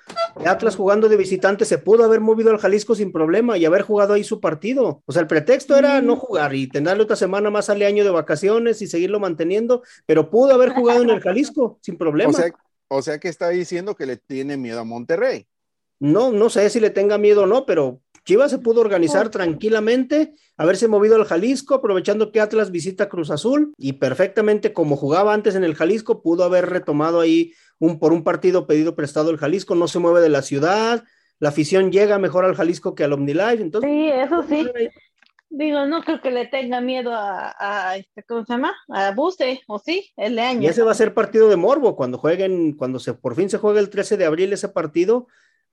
[0.45, 4.11] Atlas jugando de visitante, se pudo haber movido al Jalisco sin problema y haber jugado
[4.11, 5.03] ahí su partido.
[5.05, 8.09] O sea, el pretexto era no jugar y tenerle otra semana más al año de
[8.09, 12.31] vacaciones y seguirlo manteniendo, pero pudo haber jugado en el Jalisco sin problema.
[12.31, 12.51] O sea,
[12.89, 15.47] o sea que está diciendo que le tiene miedo a Monterrey.
[16.03, 20.33] No, no sé si le tenga miedo o no, pero Chivas se pudo organizar tranquilamente,
[20.57, 25.55] haberse movido al Jalisco, aprovechando que Atlas visita Cruz Azul y perfectamente como jugaba antes
[25.55, 29.75] en el Jalisco, pudo haber retomado ahí un, por un partido pedido prestado el Jalisco,
[29.75, 31.05] no se mueve de la ciudad,
[31.39, 33.89] la afición llega mejor al Jalisco que al OmniLife, entonces...
[33.89, 34.67] Sí, eso sí.
[35.49, 38.73] Digo, no creo que le tenga miedo a, este, ¿cómo se llama?
[38.89, 40.11] A Buse, ¿o sí?
[40.17, 40.63] El de año.
[40.63, 43.57] Y ese va a ser partido de morbo, cuando jueguen, cuando se por fin se
[43.57, 45.27] juegue el 13 de abril ese partido,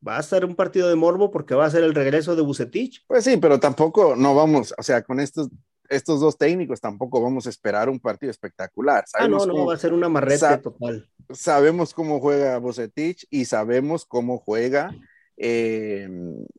[0.07, 3.05] va a ser un partido de morbo porque va a ser el regreso de Bucetich.
[3.07, 5.49] Pues sí, pero tampoco no vamos, o sea, con estos,
[5.89, 9.05] estos dos técnicos tampoco vamos a esperar un partido espectacular.
[9.15, 11.09] ah, no, no, va a ser una marreta total.
[11.31, 14.95] Sabemos cómo juega Bucetich y sabemos cómo juega
[15.37, 16.09] eh,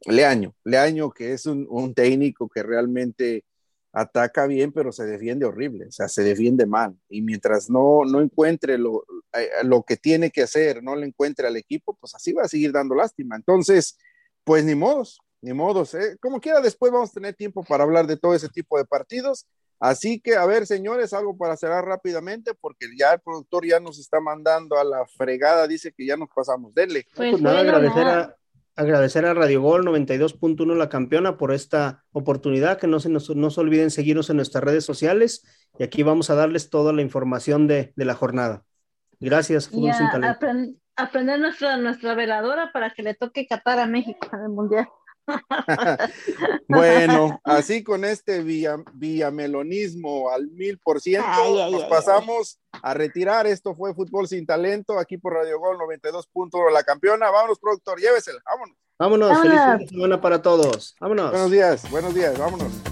[0.06, 0.56] Leaño.
[0.64, 3.46] Leaño, que es un, un técnico que realmente
[3.94, 6.96] ataca bien, pero se defiende horrible, o sea, se defiende mal.
[7.10, 11.48] Y mientras no, no encuentre lo, eh, lo que tiene que hacer, no le encuentre
[11.48, 13.36] al equipo, pues así va a seguir dando lástima.
[13.36, 13.98] Entonces,
[14.44, 15.94] pues ni modos, ni modos.
[15.94, 16.18] ¿eh?
[16.22, 19.48] Como quiera, después vamos a tener tiempo para hablar de todo ese tipo de partidos.
[19.80, 23.98] Así que, a ver, señores, algo para cerrar rápidamente, porque ya el productor ya nos
[23.98, 26.74] está mandando a la fregada, dice que ya nos pasamos.
[26.76, 27.08] Denle.
[27.16, 28.38] Pues, pues nada, agradecer a,
[28.76, 33.50] agradecer a Radio Gol 92.1 La Campeona por esta oportunidad, que no se, nos, no
[33.50, 35.46] se olviden seguirnos en nuestras redes sociales
[35.78, 38.64] y aquí vamos a darles toda la información de, de la jornada.
[39.20, 40.48] Gracias, Fútbol Sin Talento.
[40.96, 44.88] aprender nuestra, nuestra veladora para que le toque Qatar a México en el Mundial.
[46.68, 53.48] bueno, así con este vía, melonismo al mil por ciento, nos pasamos a retirar.
[53.48, 57.30] Esto fue Fútbol Sin Talento, aquí por Radio Gol 92.1, la campeona.
[57.30, 58.78] Vámonos, productor, llévesela, vámonos.
[59.00, 60.96] Vámonos, feliz semana para todos.
[61.00, 61.32] Vámonos.
[61.32, 62.91] Buenos días, buenos días, vámonos.